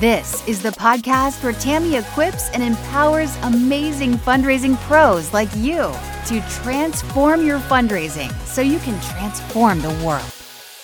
This 0.00 0.46
is 0.46 0.60
the 0.60 0.72
podcast 0.72 1.42
where 1.42 1.54
Tammy 1.54 1.96
equips 1.96 2.50
and 2.50 2.62
empowers 2.62 3.34
amazing 3.44 4.12
fundraising 4.18 4.76
pros 4.80 5.32
like 5.32 5.48
you 5.56 5.90
to 6.26 6.44
transform 6.50 7.46
your 7.46 7.60
fundraising 7.60 8.30
so 8.44 8.60
you 8.60 8.78
can 8.80 9.00
transform 9.00 9.80
the 9.80 10.04
world. 10.04 10.30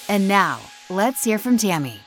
And 0.08 0.26
now, 0.26 0.60
let's 0.88 1.24
hear 1.24 1.38
from 1.38 1.58
Tammy. 1.58 2.00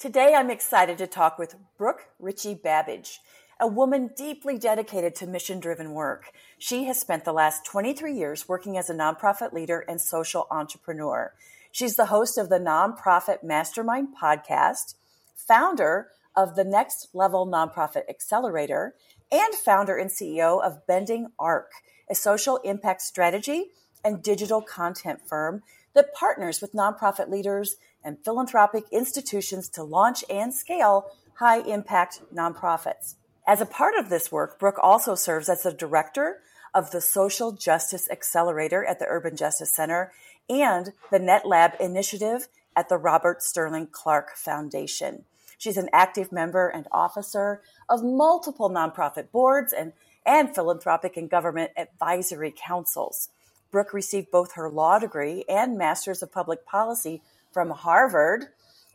Today, 0.00 0.34
I'm 0.34 0.50
excited 0.50 0.98
to 0.98 1.06
talk 1.06 1.38
with 1.38 1.54
Brooke 1.78 2.08
Richie 2.18 2.54
Babbage, 2.54 3.20
a 3.60 3.68
woman 3.68 4.10
deeply 4.16 4.58
dedicated 4.58 5.14
to 5.16 5.28
mission 5.28 5.60
driven 5.60 5.92
work. 5.92 6.32
She 6.58 6.86
has 6.86 6.98
spent 6.98 7.24
the 7.24 7.32
last 7.32 7.64
23 7.64 8.12
years 8.12 8.48
working 8.48 8.76
as 8.76 8.90
a 8.90 8.94
nonprofit 8.94 9.52
leader 9.52 9.84
and 9.86 10.00
social 10.00 10.48
entrepreneur. 10.50 11.32
She's 11.72 11.96
the 11.96 12.06
host 12.06 12.36
of 12.36 12.50
the 12.50 12.58
Nonprofit 12.58 13.42
Mastermind 13.42 14.08
podcast, 14.22 14.94
founder 15.34 16.08
of 16.36 16.54
the 16.54 16.64
Next 16.64 17.08
Level 17.14 17.46
Nonprofit 17.46 18.02
Accelerator, 18.10 18.94
and 19.32 19.54
founder 19.54 19.96
and 19.96 20.10
CEO 20.10 20.62
of 20.62 20.86
Bending 20.86 21.28
Arc, 21.38 21.70
a 22.10 22.14
social 22.14 22.58
impact 22.58 23.00
strategy 23.00 23.70
and 24.04 24.22
digital 24.22 24.60
content 24.60 25.20
firm 25.26 25.62
that 25.94 26.12
partners 26.12 26.60
with 26.60 26.74
nonprofit 26.74 27.30
leaders 27.30 27.76
and 28.04 28.22
philanthropic 28.22 28.84
institutions 28.92 29.70
to 29.70 29.82
launch 29.82 30.24
and 30.28 30.52
scale 30.52 31.06
high 31.36 31.60
impact 31.60 32.20
nonprofits. 32.34 33.14
As 33.46 33.62
a 33.62 33.66
part 33.66 33.94
of 33.96 34.10
this 34.10 34.30
work, 34.30 34.58
Brooke 34.58 34.78
also 34.82 35.14
serves 35.14 35.48
as 35.48 35.62
the 35.62 35.72
director 35.72 36.40
of 36.74 36.90
the 36.90 37.00
Social 37.00 37.52
Justice 37.52 38.10
Accelerator 38.10 38.84
at 38.84 38.98
the 38.98 39.06
Urban 39.06 39.36
Justice 39.36 39.74
Center 39.74 40.12
and 40.48 40.92
the 41.10 41.18
NetLab 41.18 41.78
initiative 41.80 42.48
at 42.76 42.88
the 42.88 42.96
Robert 42.96 43.42
Sterling 43.42 43.88
Clark 43.90 44.36
Foundation. 44.36 45.24
She's 45.58 45.76
an 45.76 45.88
active 45.92 46.32
member 46.32 46.68
and 46.68 46.88
officer 46.90 47.60
of 47.88 48.02
multiple 48.02 48.68
nonprofit 48.68 49.30
boards 49.30 49.72
and, 49.72 49.92
and 50.26 50.54
philanthropic 50.54 51.16
and 51.16 51.30
government 51.30 51.70
advisory 51.76 52.52
councils. 52.56 53.28
Brooke 53.70 53.94
received 53.94 54.30
both 54.30 54.54
her 54.54 54.68
law 54.68 54.98
degree 54.98 55.44
and 55.48 55.78
Master's 55.78 56.22
of 56.22 56.32
Public 56.32 56.66
Policy 56.66 57.22
from 57.52 57.70
Harvard 57.70 58.46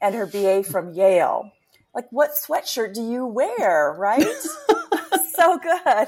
and 0.02 0.14
her 0.14 0.26
BA 0.26 0.64
from 0.64 0.94
Yale. 0.94 1.52
Like, 1.96 2.08
what 2.12 2.32
sweatshirt 2.32 2.94
do 2.94 3.02
you 3.02 3.26
wear, 3.26 3.96
right? 3.98 4.24
so 5.36 5.58
good. 5.58 6.08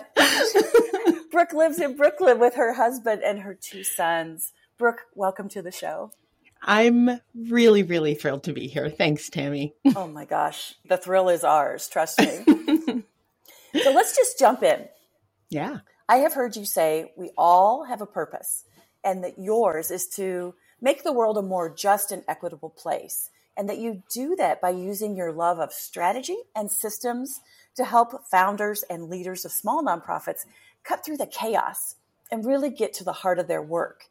Brooke 1.31 1.53
lives 1.53 1.79
in 1.79 1.95
Brooklyn 1.95 2.39
with 2.39 2.55
her 2.55 2.73
husband 2.73 3.23
and 3.23 3.39
her 3.39 3.53
two 3.53 3.83
sons. 3.83 4.51
Brooke, 4.79 5.07
welcome 5.13 5.49
to 5.49 5.61
the 5.61 5.73
show. 5.73 6.13
I'm 6.63 7.19
really, 7.35 7.83
really 7.83 8.15
thrilled 8.15 8.43
to 8.43 8.53
be 8.53 8.67
here. 8.67 8.89
Thanks, 8.89 9.29
Tammy. 9.29 9.73
oh 9.97 10.07
my 10.07 10.23
gosh. 10.23 10.75
The 10.87 10.95
thrill 10.95 11.27
is 11.27 11.43
ours, 11.43 11.89
trust 11.89 12.17
me. 12.17 12.45
so 13.83 13.91
let's 13.91 14.15
just 14.15 14.39
jump 14.39 14.63
in. 14.63 14.87
Yeah. 15.49 15.79
I 16.07 16.17
have 16.19 16.33
heard 16.33 16.55
you 16.55 16.63
say 16.63 17.11
we 17.17 17.29
all 17.37 17.83
have 17.83 17.99
a 17.99 18.05
purpose, 18.05 18.63
and 19.03 19.21
that 19.25 19.37
yours 19.37 19.91
is 19.91 20.07
to 20.15 20.55
make 20.79 21.03
the 21.03 21.11
world 21.11 21.37
a 21.37 21.41
more 21.41 21.69
just 21.69 22.13
and 22.13 22.23
equitable 22.29 22.69
place. 22.69 23.31
And 23.57 23.67
that 23.67 23.79
you 23.79 24.03
do 24.09 24.37
that 24.37 24.61
by 24.61 24.69
using 24.69 25.17
your 25.17 25.33
love 25.33 25.59
of 25.59 25.73
strategy 25.73 26.37
and 26.55 26.71
systems 26.71 27.41
to 27.75 27.83
help 27.83 28.25
founders 28.31 28.83
and 28.89 29.09
leaders 29.09 29.43
of 29.43 29.51
small 29.51 29.83
nonprofits 29.83 30.45
cut 30.85 31.03
through 31.03 31.17
the 31.17 31.27
chaos 31.27 31.95
and 32.31 32.45
really 32.45 32.69
get 32.69 32.93
to 32.93 33.03
the 33.03 33.11
heart 33.11 33.39
of 33.39 33.49
their 33.49 33.61
work. 33.61 34.05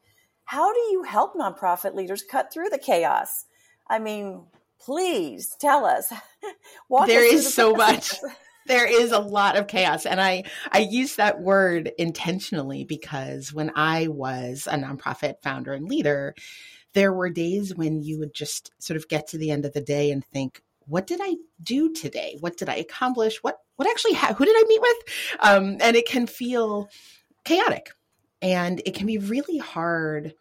How 0.48 0.72
do 0.72 0.80
you 0.90 1.02
help 1.02 1.34
nonprofit 1.34 1.94
leaders 1.94 2.22
cut 2.22 2.50
through 2.50 2.70
the 2.70 2.78
chaos? 2.78 3.44
I 3.86 3.98
mean, 3.98 4.46
please 4.80 5.54
tell 5.60 5.84
us. 5.84 6.10
there 7.06 7.22
is 7.22 7.44
the 7.44 7.50
so 7.50 7.74
much. 7.74 8.14
there 8.66 8.86
is 8.86 9.12
a 9.12 9.18
lot 9.18 9.56
of 9.56 9.66
chaos 9.66 10.06
and 10.06 10.20
i 10.20 10.42
i 10.72 10.78
use 10.78 11.16
that 11.16 11.40
word 11.40 11.90
intentionally 11.98 12.84
because 12.84 13.52
when 13.52 13.70
i 13.76 14.08
was 14.08 14.68
a 14.70 14.76
nonprofit 14.76 15.34
founder 15.42 15.72
and 15.72 15.88
leader 15.88 16.34
there 16.92 17.12
were 17.12 17.30
days 17.30 17.74
when 17.74 18.02
you 18.02 18.18
would 18.18 18.34
just 18.34 18.70
sort 18.78 18.96
of 18.96 19.08
get 19.08 19.26
to 19.26 19.38
the 19.38 19.50
end 19.50 19.64
of 19.64 19.72
the 19.72 19.80
day 19.80 20.10
and 20.10 20.24
think 20.26 20.62
what 20.86 21.06
did 21.06 21.20
i 21.22 21.34
do 21.62 21.92
today 21.92 22.36
what 22.40 22.58
did 22.58 22.68
i 22.68 22.76
accomplish 22.76 23.38
what 23.42 23.58
what 23.76 23.88
actually 23.88 24.12
ha- 24.14 24.34
who 24.34 24.44
did 24.44 24.56
i 24.56 24.64
meet 24.68 24.80
with 24.80 24.96
um, 25.40 25.76
and 25.80 25.96
it 25.96 26.06
can 26.06 26.26
feel 26.26 26.88
chaotic 27.44 27.92
and 28.42 28.80
it 28.84 28.94
can 28.94 29.06
be 29.06 29.18
really 29.18 29.58
hard 29.58 30.34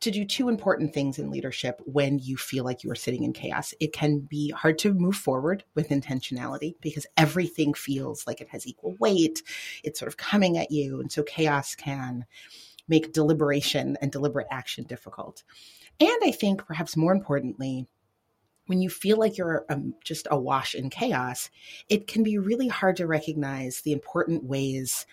to 0.00 0.10
do 0.10 0.24
two 0.24 0.48
important 0.48 0.92
things 0.92 1.18
in 1.18 1.30
leadership 1.30 1.80
when 1.86 2.18
you 2.18 2.36
feel 2.36 2.64
like 2.64 2.84
you 2.84 2.90
are 2.90 2.96
sitting 2.96 3.24
in 3.24 3.32
chaos. 3.32 3.72
It 3.80 3.92
can 3.92 4.20
be 4.20 4.50
hard 4.50 4.78
to 4.80 4.92
move 4.92 5.16
forward 5.16 5.64
with 5.74 5.88
intentionality 5.88 6.74
because 6.80 7.06
everything 7.16 7.72
feels 7.72 8.26
like 8.26 8.40
it 8.40 8.48
has 8.50 8.66
equal 8.66 8.94
weight. 9.00 9.42
It's 9.82 9.98
sort 9.98 10.08
of 10.08 10.16
coming 10.16 10.58
at 10.58 10.70
you. 10.70 11.00
And 11.00 11.10
so 11.10 11.22
chaos 11.22 11.74
can 11.74 12.26
make 12.88 13.12
deliberation 13.12 13.96
and 14.00 14.12
deliberate 14.12 14.46
action 14.50 14.84
difficult. 14.84 15.42
And 15.98 16.20
I 16.24 16.30
think 16.30 16.66
perhaps 16.66 16.96
more 16.96 17.12
importantly, 17.12 17.86
when 18.66 18.82
you 18.82 18.90
feel 18.90 19.16
like 19.16 19.38
you're 19.38 19.64
um, 19.70 19.94
just 20.04 20.28
awash 20.30 20.74
in 20.74 20.90
chaos, 20.90 21.50
it 21.88 22.06
can 22.06 22.22
be 22.22 22.36
really 22.36 22.68
hard 22.68 22.96
to 22.96 23.06
recognize 23.06 23.80
the 23.80 23.92
important 23.92 24.44
ways 24.44 25.06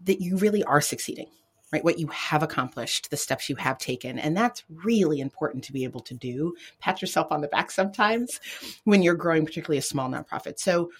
that 0.00 0.20
you 0.20 0.36
really 0.38 0.64
are 0.64 0.80
succeeding 0.80 1.28
right? 1.72 1.82
What 1.82 1.98
you 1.98 2.06
have 2.08 2.42
accomplished, 2.42 3.10
the 3.10 3.16
steps 3.16 3.48
you 3.48 3.56
have 3.56 3.78
taken. 3.78 4.18
And 4.18 4.36
that's 4.36 4.62
really 4.68 5.20
important 5.20 5.64
to 5.64 5.72
be 5.72 5.84
able 5.84 6.00
to 6.00 6.14
do. 6.14 6.54
Pat 6.80 7.00
yourself 7.00 7.32
on 7.32 7.40
the 7.40 7.48
back 7.48 7.70
sometimes 7.70 8.40
when 8.84 9.02
you're 9.02 9.14
growing, 9.14 9.46
particularly 9.46 9.78
a 9.78 9.82
small 9.82 10.08
nonprofit. 10.08 10.58
So 10.58 10.90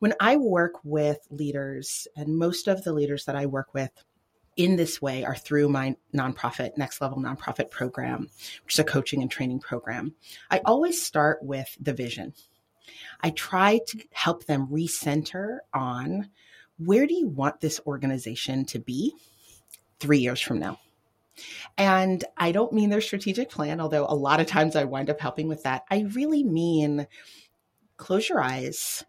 when 0.00 0.14
I 0.20 0.36
work 0.36 0.74
with 0.84 1.18
leaders, 1.30 2.06
and 2.14 2.36
most 2.36 2.68
of 2.68 2.84
the 2.84 2.92
leaders 2.92 3.24
that 3.24 3.36
I 3.36 3.46
work 3.46 3.74
with 3.74 3.90
in 4.56 4.76
this 4.76 5.00
way 5.00 5.24
are 5.24 5.36
through 5.36 5.68
my 5.68 5.96
nonprofit, 6.14 6.76
Next 6.76 7.00
Level 7.00 7.18
Nonprofit 7.18 7.70
Program, 7.70 8.28
which 8.64 8.74
is 8.74 8.78
a 8.78 8.84
coaching 8.84 9.22
and 9.22 9.30
training 9.30 9.60
program, 9.60 10.14
I 10.50 10.60
always 10.64 11.02
start 11.02 11.42
with 11.42 11.76
the 11.80 11.92
vision. 11.92 12.34
I 13.20 13.30
try 13.30 13.80
to 13.88 13.98
help 14.12 14.44
them 14.44 14.66
recenter 14.68 15.58
on 15.72 16.28
where 16.78 17.06
do 17.06 17.14
you 17.14 17.28
want 17.28 17.60
this 17.60 17.80
organization 17.86 18.64
to 18.66 18.78
be? 18.78 19.14
Three 20.00 20.18
years 20.18 20.40
from 20.40 20.58
now. 20.58 20.78
And 21.76 22.24
I 22.36 22.52
don't 22.52 22.72
mean 22.72 22.90
their 22.90 23.00
strategic 23.00 23.50
plan, 23.50 23.80
although 23.80 24.06
a 24.06 24.14
lot 24.14 24.40
of 24.40 24.46
times 24.46 24.74
I 24.74 24.84
wind 24.84 25.10
up 25.10 25.20
helping 25.20 25.48
with 25.48 25.62
that. 25.62 25.84
I 25.90 26.06
really 26.14 26.42
mean 26.42 27.06
close 27.96 28.28
your 28.28 28.40
eyes, 28.40 29.04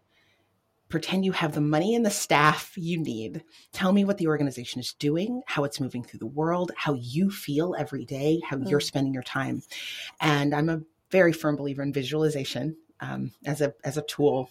pretend 0.88 1.24
you 1.24 1.32
have 1.32 1.54
the 1.54 1.60
money 1.60 1.94
and 1.94 2.04
the 2.04 2.10
staff 2.10 2.72
you 2.76 2.98
need. 2.98 3.42
Tell 3.72 3.92
me 3.92 4.04
what 4.04 4.18
the 4.18 4.28
organization 4.28 4.80
is 4.80 4.92
doing, 4.92 5.42
how 5.46 5.64
it's 5.64 5.80
moving 5.80 6.04
through 6.04 6.18
the 6.18 6.26
world, 6.26 6.72
how 6.76 6.94
you 6.94 7.30
feel 7.30 7.74
every 7.78 8.04
day, 8.04 8.40
how 8.48 8.56
mm. 8.56 8.68
you're 8.68 8.80
spending 8.80 9.14
your 9.14 9.22
time. 9.22 9.62
And 10.20 10.54
I'm 10.54 10.68
a 10.68 10.82
very 11.10 11.32
firm 11.32 11.56
believer 11.56 11.82
in 11.82 11.92
visualization 11.92 12.76
um, 13.00 13.32
as 13.44 13.60
a 13.60 13.74
as 13.82 13.96
a 13.96 14.02
tool 14.02 14.50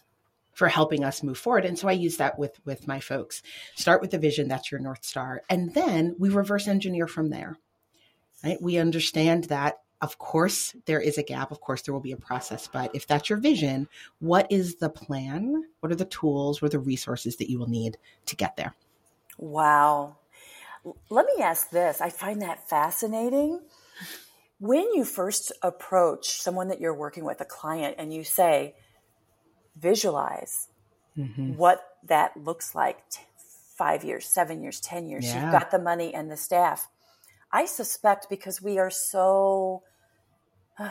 for 0.60 0.68
helping 0.68 1.06
us 1.06 1.24
move 1.24 1.38
forward. 1.38 1.64
And 1.64 1.80
so 1.80 1.88
I 1.88 1.94
use 1.94 2.18
that 2.18 2.38
with 2.38 2.60
with 2.66 2.86
my 2.86 3.00
folks. 3.00 3.42
Start 3.78 4.02
with 4.02 4.12
the 4.12 4.18
vision, 4.18 4.50
that's 4.50 4.70
your 4.70 4.82
north 4.82 5.06
star, 5.06 5.42
and 5.50 5.74
then 5.74 6.18
we 6.20 6.28
reverse 6.28 6.68
engineer 6.68 7.08
from 7.08 7.30
there. 7.30 7.58
Right? 8.44 8.62
We 8.62 8.78
understand 8.78 9.46
that 9.46 9.78
of 10.02 10.18
course 10.18 10.76
there 10.86 11.00
is 11.00 11.18
a 11.18 11.24
gap, 11.24 11.52
of 11.52 11.62
course 11.62 11.84
there 11.84 11.94
will 11.94 12.02
be 12.02 12.12
a 12.12 12.18
process, 12.18 12.68
but 12.68 12.94
if 12.94 13.08
that's 13.08 13.30
your 13.30 13.40
vision, 13.40 13.88
what 14.20 14.52
is 14.52 14.76
the 14.76 14.90
plan? 14.90 15.64
What 15.80 15.94
are 15.94 15.96
the 15.96 16.04
tools, 16.04 16.62
what 16.62 16.68
are 16.68 16.78
the 16.78 16.80
resources 16.80 17.38
that 17.38 17.50
you 17.50 17.58
will 17.58 17.70
need 17.70 17.98
to 18.26 18.36
get 18.36 18.58
there? 18.58 18.76
Wow. 19.38 20.18
Let 21.10 21.26
me 21.26 21.42
ask 21.42 21.70
this. 21.70 22.02
I 22.02 22.10
find 22.10 22.42
that 22.42 22.68
fascinating. 22.68 23.62
When 24.60 24.92
you 24.94 25.06
first 25.06 25.54
approach 25.62 26.32
someone 26.32 26.68
that 26.68 26.82
you're 26.82 26.94
working 26.94 27.24
with, 27.24 27.40
a 27.40 27.46
client, 27.46 27.96
and 27.98 28.14
you 28.14 28.26
say, 28.26 28.76
visualize 29.80 30.68
mm-hmm. 31.18 31.56
what 31.56 31.82
that 32.04 32.36
looks 32.38 32.76
like 32.76 33.10
t- 33.10 33.22
five 33.78 34.04
years, 34.04 34.26
seven 34.26 34.62
years, 34.62 34.80
10 34.80 35.08
years. 35.08 35.26
Yeah. 35.26 35.44
You've 35.44 35.52
got 35.52 35.72
the 35.72 35.80
money 35.80 36.14
and 36.14 36.30
the 36.30 36.38
staff. 36.38 36.88
I 37.52 37.66
suspect 37.66 38.30
because 38.30 38.62
we 38.62 38.78
are 38.78 38.92
so 38.92 39.84
uh, 40.78 40.90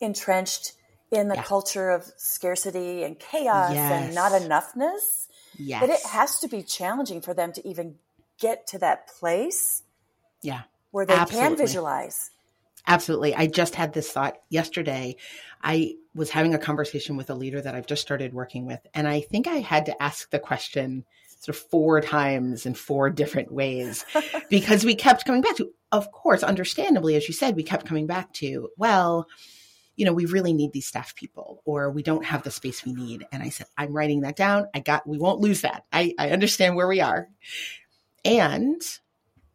entrenched 0.00 0.72
in 1.12 1.28
the 1.28 1.34
yeah. 1.34 1.42
culture 1.42 1.90
of 1.90 2.04
scarcity 2.16 3.02
and 3.02 3.18
chaos 3.18 3.72
yes. 3.74 4.04
and 4.04 4.14
not 4.14 4.32
enoughness 4.32 5.26
Yes. 5.58 5.80
But 5.80 5.90
it 5.90 6.00
has 6.06 6.38
to 6.40 6.48
be 6.48 6.62
challenging 6.62 7.20
for 7.20 7.34
them 7.34 7.52
to 7.52 7.68
even 7.68 7.96
get 8.38 8.66
to 8.68 8.78
that 8.78 9.08
place. 9.08 9.82
Yeah. 10.42 10.62
Where 10.90 11.06
they 11.06 11.14
Absolutely. 11.14 11.48
can 11.48 11.56
visualize. 11.56 12.30
Absolutely. 12.86 13.34
I 13.34 13.46
just 13.46 13.74
had 13.74 13.92
this 13.92 14.10
thought 14.10 14.36
yesterday. 14.48 15.16
I 15.62 15.94
was 16.14 16.30
having 16.30 16.54
a 16.54 16.58
conversation 16.58 17.16
with 17.16 17.30
a 17.30 17.34
leader 17.34 17.60
that 17.60 17.74
I've 17.74 17.86
just 17.86 18.02
started 18.02 18.32
working 18.32 18.66
with, 18.66 18.80
and 18.94 19.06
I 19.06 19.20
think 19.20 19.46
I 19.46 19.56
had 19.56 19.86
to 19.86 20.02
ask 20.02 20.30
the 20.30 20.38
question 20.38 21.04
sort 21.40 21.56
of 21.56 21.62
four 21.70 22.00
times 22.00 22.66
in 22.66 22.74
four 22.74 23.08
different 23.08 23.50
ways 23.50 24.04
because 24.50 24.84
we 24.84 24.94
kept 24.94 25.24
coming 25.24 25.40
back 25.40 25.56
to, 25.56 25.70
of 25.90 26.12
course, 26.12 26.42
understandably, 26.42 27.16
as 27.16 27.26
you 27.28 27.34
said, 27.34 27.56
we 27.56 27.62
kept 27.62 27.86
coming 27.86 28.06
back 28.06 28.32
to, 28.34 28.68
well, 28.76 29.26
you 29.96 30.04
know, 30.04 30.12
we 30.12 30.26
really 30.26 30.52
need 30.52 30.72
these 30.72 30.86
staff 30.86 31.14
people 31.14 31.62
or 31.64 31.90
we 31.90 32.02
don't 32.02 32.24
have 32.24 32.42
the 32.42 32.50
space 32.50 32.84
we 32.84 32.92
need. 32.92 33.26
And 33.32 33.42
I 33.42 33.48
said, 33.48 33.66
I'm 33.76 33.94
writing 33.94 34.20
that 34.20 34.36
down. 34.36 34.66
I 34.74 34.80
got, 34.80 35.06
we 35.06 35.18
won't 35.18 35.40
lose 35.40 35.62
that. 35.62 35.84
I, 35.92 36.14
I 36.18 36.30
understand 36.30 36.76
where 36.76 36.88
we 36.88 37.00
are. 37.00 37.28
And 38.24 38.80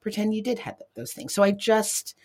pretend 0.01 0.33
you 0.33 0.43
did 0.43 0.59
have 0.59 0.81
those 0.95 1.13
things. 1.13 1.33
So 1.33 1.43
I 1.43 1.51
just 1.51 2.15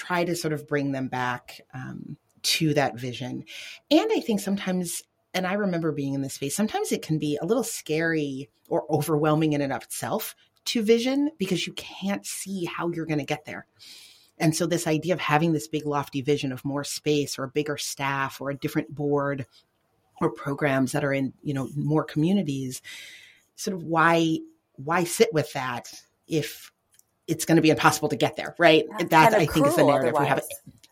try 0.00 0.24
to 0.24 0.34
sort 0.34 0.54
of 0.54 0.66
bring 0.66 0.92
them 0.92 1.08
back 1.08 1.60
um, 1.74 2.16
to 2.42 2.72
that 2.72 2.98
vision. 2.98 3.44
And 3.90 4.10
I 4.10 4.20
think 4.20 4.40
sometimes, 4.40 5.02
and 5.34 5.46
I 5.46 5.52
remember 5.52 5.92
being 5.92 6.14
in 6.14 6.22
this 6.22 6.34
space, 6.34 6.56
sometimes 6.56 6.90
it 6.90 7.02
can 7.02 7.18
be 7.18 7.38
a 7.40 7.44
little 7.44 7.62
scary 7.62 8.48
or 8.68 8.90
overwhelming 8.90 9.52
in 9.52 9.60
and 9.60 9.74
of 9.74 9.82
itself 9.82 10.34
to 10.64 10.82
vision 10.82 11.30
because 11.38 11.66
you 11.66 11.74
can't 11.74 12.24
see 12.24 12.64
how 12.64 12.90
you're 12.90 13.04
going 13.04 13.18
to 13.18 13.26
get 13.26 13.44
there. 13.44 13.66
And 14.38 14.56
so 14.56 14.66
this 14.66 14.86
idea 14.86 15.12
of 15.12 15.20
having 15.20 15.52
this 15.52 15.68
big 15.68 15.84
lofty 15.84 16.22
vision 16.22 16.50
of 16.50 16.64
more 16.64 16.82
space 16.84 17.38
or 17.38 17.44
a 17.44 17.48
bigger 17.48 17.76
staff 17.76 18.40
or 18.40 18.48
a 18.48 18.56
different 18.56 18.94
board 18.94 19.44
or 20.18 20.30
programs 20.30 20.92
that 20.92 21.04
are 21.04 21.12
in, 21.12 21.34
you 21.42 21.52
know, 21.52 21.68
more 21.76 22.04
communities, 22.04 22.80
sort 23.56 23.76
of 23.76 23.84
why 23.84 24.38
why 24.76 25.04
sit 25.04 25.28
with 25.34 25.52
that 25.52 25.92
if 26.26 26.72
it's 27.30 27.44
going 27.44 27.56
to 27.56 27.62
be 27.62 27.70
impossible 27.70 28.08
to 28.08 28.16
get 28.16 28.36
there, 28.36 28.54
right? 28.58 28.84
That 29.08 29.34
I 29.34 29.46
think 29.46 29.66
is 29.66 29.76
the 29.76 29.84
narrative 29.84 30.14
otherwise. 30.14 30.20
we 30.20 30.26
have. 30.26 30.42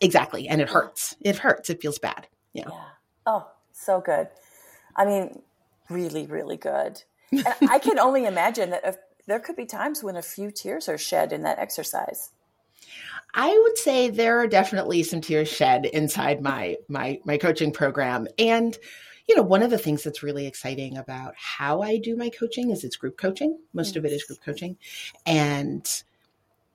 Exactly, 0.01 0.47
and 0.47 0.61
it 0.61 0.69
hurts. 0.69 1.15
It 1.21 1.37
hurts. 1.37 1.69
It 1.69 1.81
feels 1.81 1.99
bad. 1.99 2.27
Yeah. 2.53 2.65
yeah. 2.69 2.83
Oh, 3.25 3.47
so 3.73 3.99
good. 3.99 4.29
I 4.95 5.05
mean, 5.05 5.41
really, 5.89 6.25
really 6.25 6.57
good. 6.57 7.03
And 7.31 7.69
I 7.69 7.79
can 7.79 7.99
only 7.99 8.25
imagine 8.25 8.69
that 8.71 8.81
if, 8.85 8.97
there 9.27 9.39
could 9.39 9.55
be 9.55 9.65
times 9.65 10.03
when 10.03 10.15
a 10.15 10.21
few 10.21 10.49
tears 10.49 10.89
are 10.89 10.97
shed 10.97 11.31
in 11.31 11.43
that 11.43 11.59
exercise. 11.59 12.31
I 13.35 13.55
would 13.63 13.77
say 13.77 14.09
there 14.09 14.39
are 14.39 14.47
definitely 14.47 15.03
some 15.03 15.21
tears 15.21 15.47
shed 15.47 15.85
inside 15.85 16.41
my 16.41 16.77
my 16.87 17.19
my 17.25 17.37
coaching 17.37 17.71
program 17.71 18.27
and 18.39 18.75
you 19.27 19.35
know 19.35 19.43
one 19.43 19.61
of 19.61 19.69
the 19.69 19.77
things 19.77 20.01
that's 20.01 20.23
really 20.23 20.47
exciting 20.47 20.97
about 20.97 21.35
how 21.37 21.83
I 21.83 21.97
do 21.97 22.15
my 22.15 22.29
coaching 22.29 22.71
is 22.71 22.83
it's 22.83 22.95
group 22.95 23.17
coaching 23.17 23.59
most 23.71 23.95
of 23.95 24.03
it 24.03 24.11
is 24.11 24.23
group 24.23 24.39
coaching 24.43 24.77
and 25.27 26.03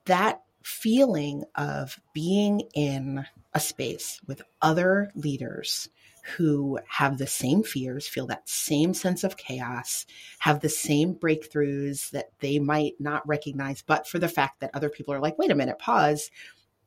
that 0.05 0.41
feeling 0.63 1.43
of 1.55 1.99
being 2.13 2.61
in 2.73 3.25
a 3.53 3.59
space 3.59 4.19
with 4.27 4.41
other 4.61 5.11
leaders 5.15 5.89
who 6.37 6.79
have 6.87 7.19
the 7.19 7.27
same 7.27 7.61
fears, 7.61 8.07
feel 8.07 8.25
that 8.25 8.49
same 8.49 8.95
sense 8.95 9.23
of 9.23 9.37
chaos, 9.37 10.07
have 10.39 10.59
the 10.59 10.69
same 10.69 11.13
breakthroughs 11.13 12.09
that 12.09 12.31
they 12.39 12.57
might 12.57 12.93
not 12.99 13.27
recognize, 13.27 13.83
but 13.83 14.07
for 14.07 14.17
the 14.17 14.27
fact 14.27 14.59
that 14.59 14.71
other 14.73 14.89
people 14.89 15.13
are 15.13 15.19
like, 15.19 15.37
wait 15.37 15.51
a 15.51 15.55
minute, 15.55 15.77
pause. 15.77 16.31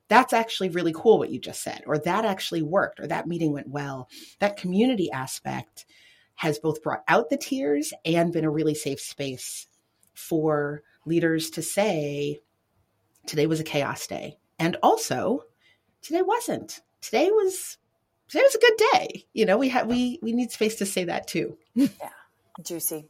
That's 0.09 0.33
actually 0.33 0.71
really 0.71 0.93
cool 0.93 1.19
what 1.19 1.31
you 1.31 1.39
just 1.39 1.63
said, 1.63 1.83
or 1.87 1.99
that 1.99 2.25
actually 2.25 2.63
worked, 2.63 2.99
or 2.99 3.07
that 3.07 3.29
meeting 3.29 3.53
went 3.53 3.69
well. 3.69 4.09
That 4.41 4.57
community 4.57 5.09
aspect 5.13 5.87
has 6.35 6.59
both 6.59 6.83
brought 6.83 7.05
out 7.07 7.31
the 7.31 7.37
tears 7.37 7.93
and 8.05 8.33
been 8.33 8.45
a 8.45 8.51
really 8.51 8.75
safe 8.75 9.01
space 9.01 9.69
for 10.15 10.83
leaders 11.05 11.51
to 11.51 11.63
say, 11.63 12.41
today 13.29 13.47
was 13.47 13.61
a 13.61 13.65
chaos 13.65 14.07
day. 14.07 14.39
And 14.59 14.77
also, 14.83 15.45
today 16.03 16.23
wasn't. 16.23 16.81
Today 17.01 17.31
was 17.31 17.77
today 18.29 18.43
was 18.43 18.55
a 18.57 18.59
good 18.59 18.89
day. 18.93 19.27
You 19.33 19.47
know, 19.47 19.59
we 19.59 19.69
have 19.69 19.87
we 19.87 20.19
we 20.23 20.33
need 20.33 20.51
space 20.51 20.77
to 20.77 20.87
say 20.87 21.05
that 21.05 21.29
too. 21.29 21.57
yeah, 21.75 21.89
juicy. 22.63 23.07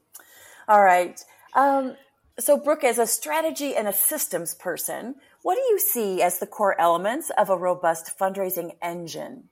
All 0.69 0.83
right. 0.83 1.19
Um, 1.55 1.97
so, 2.39 2.57
Brooke, 2.57 2.85
as 2.85 2.99
a 2.99 3.07
strategy 3.07 3.75
and 3.75 3.89
a 3.89 3.93
systems 3.93 4.55
person, 4.55 5.15
what 5.43 5.55
do 5.55 5.61
you 5.61 5.79
see 5.79 6.23
as 6.23 6.39
the 6.39 6.47
core 6.47 6.79
elements 6.79 7.31
of 7.39 7.49
a 7.49 7.57
robust 7.57 8.17
fundraising 8.19 8.77
engine? 8.83 9.49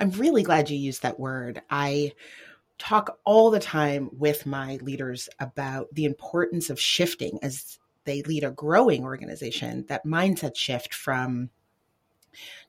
I'm 0.00 0.10
really 0.12 0.42
glad 0.42 0.70
you 0.70 0.78
used 0.78 1.02
that 1.02 1.20
word. 1.20 1.62
I 1.70 2.12
talk 2.78 3.18
all 3.24 3.50
the 3.50 3.60
time 3.60 4.10
with 4.12 4.46
my 4.46 4.78
leaders 4.82 5.28
about 5.40 5.88
the 5.92 6.04
importance 6.04 6.70
of 6.70 6.80
shifting 6.80 7.38
as 7.42 7.77
they 8.08 8.22
lead 8.22 8.42
a 8.42 8.50
growing 8.50 9.04
organization, 9.04 9.84
that 9.88 10.06
mindset 10.06 10.56
shift 10.56 10.94
from 10.94 11.50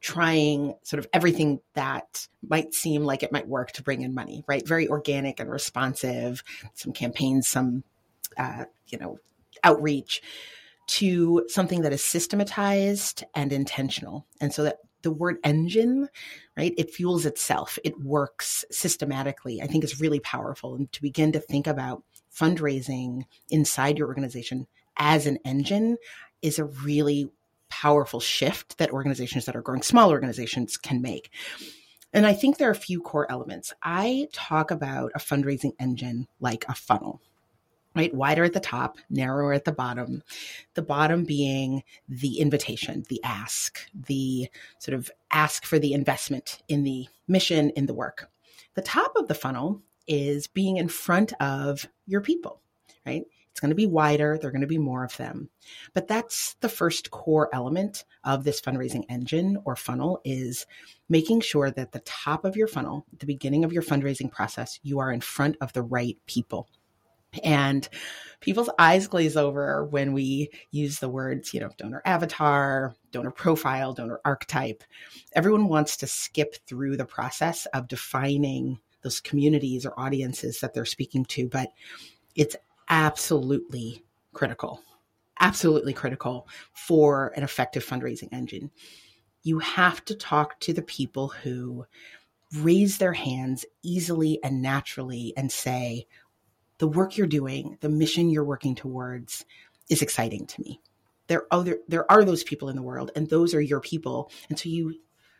trying 0.01 0.74
sort 0.83 1.00
of 1.00 1.07
everything 1.13 1.59
that 1.74 2.27
might 2.47 2.74
seem 2.74 3.03
like 3.03 3.24
it 3.24 3.31
might 3.31 3.47
work 3.47 3.71
to 3.71 3.83
bring 3.83 4.01
in 4.01 4.13
money, 4.13 4.44
right? 4.47 4.68
Very 4.68 4.88
organic 4.88 5.39
and 5.39 5.50
responsive, 5.50 6.44
some 6.74 6.91
campaigns, 6.91 7.47
some, 7.47 7.83
uh, 8.38 8.65
you 8.88 8.97
know, 8.97 9.18
outreach 9.63 10.21
to 10.88 11.45
something 11.47 11.81
that 11.81 11.94
is 11.94 12.03
systematized 12.03 13.24
and 13.36 13.53
intentional. 13.53 14.25
And 14.41 14.53
so 14.53 14.63
that 14.63 14.80
the 15.03 15.12
word 15.12 15.38
engine, 15.44 16.09
right, 16.57 16.74
it 16.77 16.94
fuels 16.94 17.25
itself, 17.25 17.80
it 17.83 18.00
works 18.01 18.65
systematically, 18.71 19.62
I 19.62 19.68
think 19.68 19.83
is 19.83 20.01
really 20.01 20.19
powerful. 20.19 20.75
And 20.75 20.91
to 20.91 21.01
begin 21.01 21.31
to 21.33 21.39
think 21.39 21.68
about 21.68 22.03
fundraising 22.36 23.24
inside 23.50 23.97
your 23.97 24.07
organization 24.07 24.68
as 24.97 25.25
an 25.25 25.38
engine 25.45 25.97
is 26.41 26.59
a 26.59 26.65
really 26.65 27.30
powerful 27.69 28.19
shift 28.19 28.77
that 28.77 28.91
organizations 28.91 29.45
that 29.45 29.56
are 29.56 29.62
growing, 29.62 29.81
small 29.81 30.09
organizations 30.09 30.77
can 30.77 31.01
make. 31.01 31.31
And 32.12 32.25
I 32.25 32.33
think 32.33 32.57
there 32.57 32.68
are 32.69 32.71
a 32.71 32.75
few 32.75 33.01
core 33.01 33.31
elements. 33.31 33.74
I 33.83 34.27
talk 34.33 34.71
about 34.71 35.12
a 35.13 35.19
fundraising 35.19 35.74
engine 35.80 36.27
like 36.39 36.65
a 36.68 36.74
funnel, 36.74 37.21
right? 37.95 38.13
Wider 38.13 38.44
at 38.44 38.53
the 38.53 38.59
top, 38.59 38.97
narrower 39.09 39.53
at 39.53 39.65
the 39.65 39.71
bottom. 39.71 40.24
The 40.74 40.81
bottom 40.81 41.24
being 41.24 41.83
the 42.07 42.39
invitation, 42.39 43.03
the 43.09 43.24
ask, 43.24 43.80
the 43.94 44.50
sort 44.80 44.97
of 44.97 45.12
ask 45.31 45.65
for 45.65 45.77
the 45.77 45.94
investment 45.94 46.63
in 46.68 46.83
the 46.83 47.07
mission, 47.27 47.69
in 47.71 47.86
the 47.86 47.94
work. 47.94 48.30
The 48.74 48.81
top 48.81 49.13
of 49.15 49.27
the 49.27 49.36
funnel 49.36 49.83
is 50.07 50.47
being 50.47 50.77
in 50.77 50.88
front 50.88 51.33
of 51.39 51.88
your 52.07 52.21
people, 52.21 52.62
right? 53.06 53.25
It's 53.60 53.62
going 53.62 53.72
to 53.72 53.76
be 53.76 53.88
wider. 53.88 54.38
There 54.38 54.48
are 54.48 54.54
going 54.54 54.62
to 54.62 54.68
be 54.68 54.78
more 54.78 55.04
of 55.04 55.18
them. 55.18 55.50
But 55.94 56.08
that's 56.08 56.54
the 56.62 56.70
first 56.70 57.12
core 57.12 57.50
element 57.51 58.06
of 58.24 58.46
this 58.46 58.62
fundraising 58.62 59.04
engine 59.10 59.58
or 59.66 59.75
funnel 59.75 60.22
is 60.24 60.66
making 61.10 61.42
sure 61.42 61.70
that 61.70 61.92
the 61.92 62.00
top 62.06 62.46
of 62.46 62.56
your 62.56 62.70
funnel, 62.70 63.06
the 63.18 63.25
beginning 63.25 63.66
of 63.66 63.74
your 63.74 63.84
fundraising 63.84 64.32
process, 64.32 64.80
you 64.82 65.00
are 65.00 65.12
in 65.12 65.20
front 65.20 65.58
of 65.60 65.74
the 65.74 65.82
right 65.82 66.18
people. 66.25 66.70
And 67.44 67.86
people's 68.39 68.70
eyes 68.80 69.08
glaze 69.08 69.36
over 69.36 69.84
when 69.84 70.13
we 70.13 70.51
use 70.72 71.00
the 71.00 71.10
words, 71.10 71.54
you 71.54 71.60
know, 71.60 71.72
donor 71.78 72.01
avatar, 72.06 72.96
donor 73.12 73.32
profile, 73.32 73.92
donor 73.92 74.22
archetype. 74.24 74.86
Everyone 75.34 75.68
wants 75.68 75.98
to 75.98 76.08
skip 76.08 76.56
through 76.66 76.96
the 76.96 77.04
process 77.04 77.66
of 77.74 77.89
defining 77.89 78.80
those 79.01 79.20
communities 79.20 79.86
or 79.86 80.00
audiences 80.00 80.62
that 80.62 80.74
they're 80.74 80.86
speaking 80.86 81.25
to, 81.25 81.50
but 81.50 81.68
it's 82.36 82.56
absolutely 82.89 84.03
critical, 84.34 84.81
absolutely 85.39 85.93
critical 85.93 86.48
for 86.74 87.31
an 87.36 87.43
effective 87.43 87.86
fundraising 87.86 88.29
engine. 88.31 88.72
You 89.43 89.60
have 89.60 90.03
to 90.05 90.15
talk 90.15 90.60
to 90.62 90.74
the 90.74 90.81
people 90.81 91.29
who 91.29 91.86
raise 92.58 92.98
their 92.98 93.13
hands 93.13 93.65
easily 93.84 94.39
and 94.43 94.62
naturally 94.62 95.34
and 95.38 95.51
say, 95.51 96.08
the 96.79 96.88
work 96.88 97.17
you're 97.17 97.27
doing, 97.27 97.77
the 97.81 97.89
mission 97.89 98.29
you're 98.29 98.43
working 98.43 98.74
towards 98.74 99.46
is 99.89 100.01
exciting 100.01 100.46
to 100.48 100.62
me. 100.62 100.81
There 101.27 101.39
are, 101.39 101.48
other, 101.51 101.79
there 101.88 102.10
are 102.12 102.24
those 102.24 102.43
people 102.43 102.69
in 102.69 102.75
the 102.75 102.81
world, 102.81 103.12
and 103.15 103.29
those 103.29 103.53
are 103.53 103.62
your 103.62 103.81
people. 103.81 104.31
And 104.50 104.58
so 104.58 104.69
you 104.69 104.96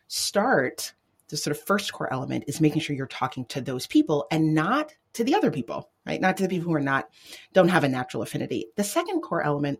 start 0.08 0.94
the 1.30 1.38
sort 1.38 1.56
of 1.56 1.64
first 1.64 1.94
core 1.94 2.12
element 2.12 2.44
is 2.48 2.62
making 2.62 2.82
sure 2.82 2.96
you're 2.96 3.08
talking 3.08 3.46
to 3.46 3.62
those 3.62 3.88
people 3.88 4.28
and 4.32 4.54
not 4.54 4.94
to 5.14 5.24
the 5.24 5.36
other 5.36 5.52
people, 5.52 5.90
right? 6.06 6.22
Not 6.22 6.38
to 6.38 6.44
the 6.44 6.50
people 6.50 6.70
who 6.70 6.76
are 6.76 6.82
not, 6.82 7.10
don't 7.54 7.70
have 7.70 7.84
a 7.84 7.90
natural 7.90 8.24
affinity. 8.24 8.68
The 8.76 8.84
second 8.84 9.22
core 9.22 9.44
element 9.44 9.80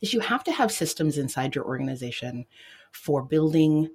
is 0.00 0.12
you 0.12 0.20
have 0.20 0.44
to 0.44 0.52
have 0.52 0.70
systems 0.70 1.18
inside 1.18 1.54
your 1.54 1.64
organization 1.64 2.44
for 2.92 3.22
building 3.22 3.88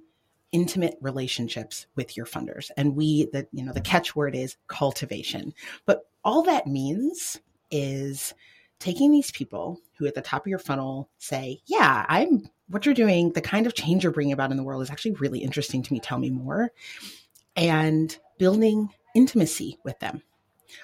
intimate 0.52 0.96
relationships 1.00 1.86
with 1.94 2.16
your 2.16 2.26
funders. 2.26 2.70
And 2.76 2.96
we, 2.96 3.26
the, 3.32 3.46
you 3.52 3.64
know, 3.64 3.72
the 3.72 3.80
catchword 3.80 4.34
is 4.34 4.56
cultivation. 4.66 5.52
But 5.86 6.08
all 6.24 6.42
that 6.42 6.66
means 6.66 7.38
is 7.70 8.34
taking 8.78 9.10
these 9.10 9.30
people 9.30 9.80
who 9.98 10.06
at 10.06 10.14
the 10.14 10.22
top 10.22 10.42
of 10.42 10.50
your 10.50 10.58
funnel 10.58 11.10
say, 11.18 11.60
yeah, 11.66 12.06
I'm 12.08 12.48
what 12.68 12.84
you're 12.84 12.94
doing, 12.94 13.32
the 13.32 13.40
kind 13.40 13.66
of 13.66 13.74
change 13.74 14.02
you're 14.02 14.12
bringing 14.12 14.32
about 14.32 14.50
in 14.50 14.56
the 14.56 14.62
world 14.62 14.82
is 14.82 14.90
actually 14.90 15.12
really 15.12 15.38
interesting 15.38 15.82
to 15.82 15.92
me. 15.92 16.00
Tell 16.00 16.18
me 16.18 16.30
more. 16.30 16.70
And 17.56 18.16
building 18.38 18.90
intimacy 19.14 19.78
with 19.84 19.98
them, 20.00 20.22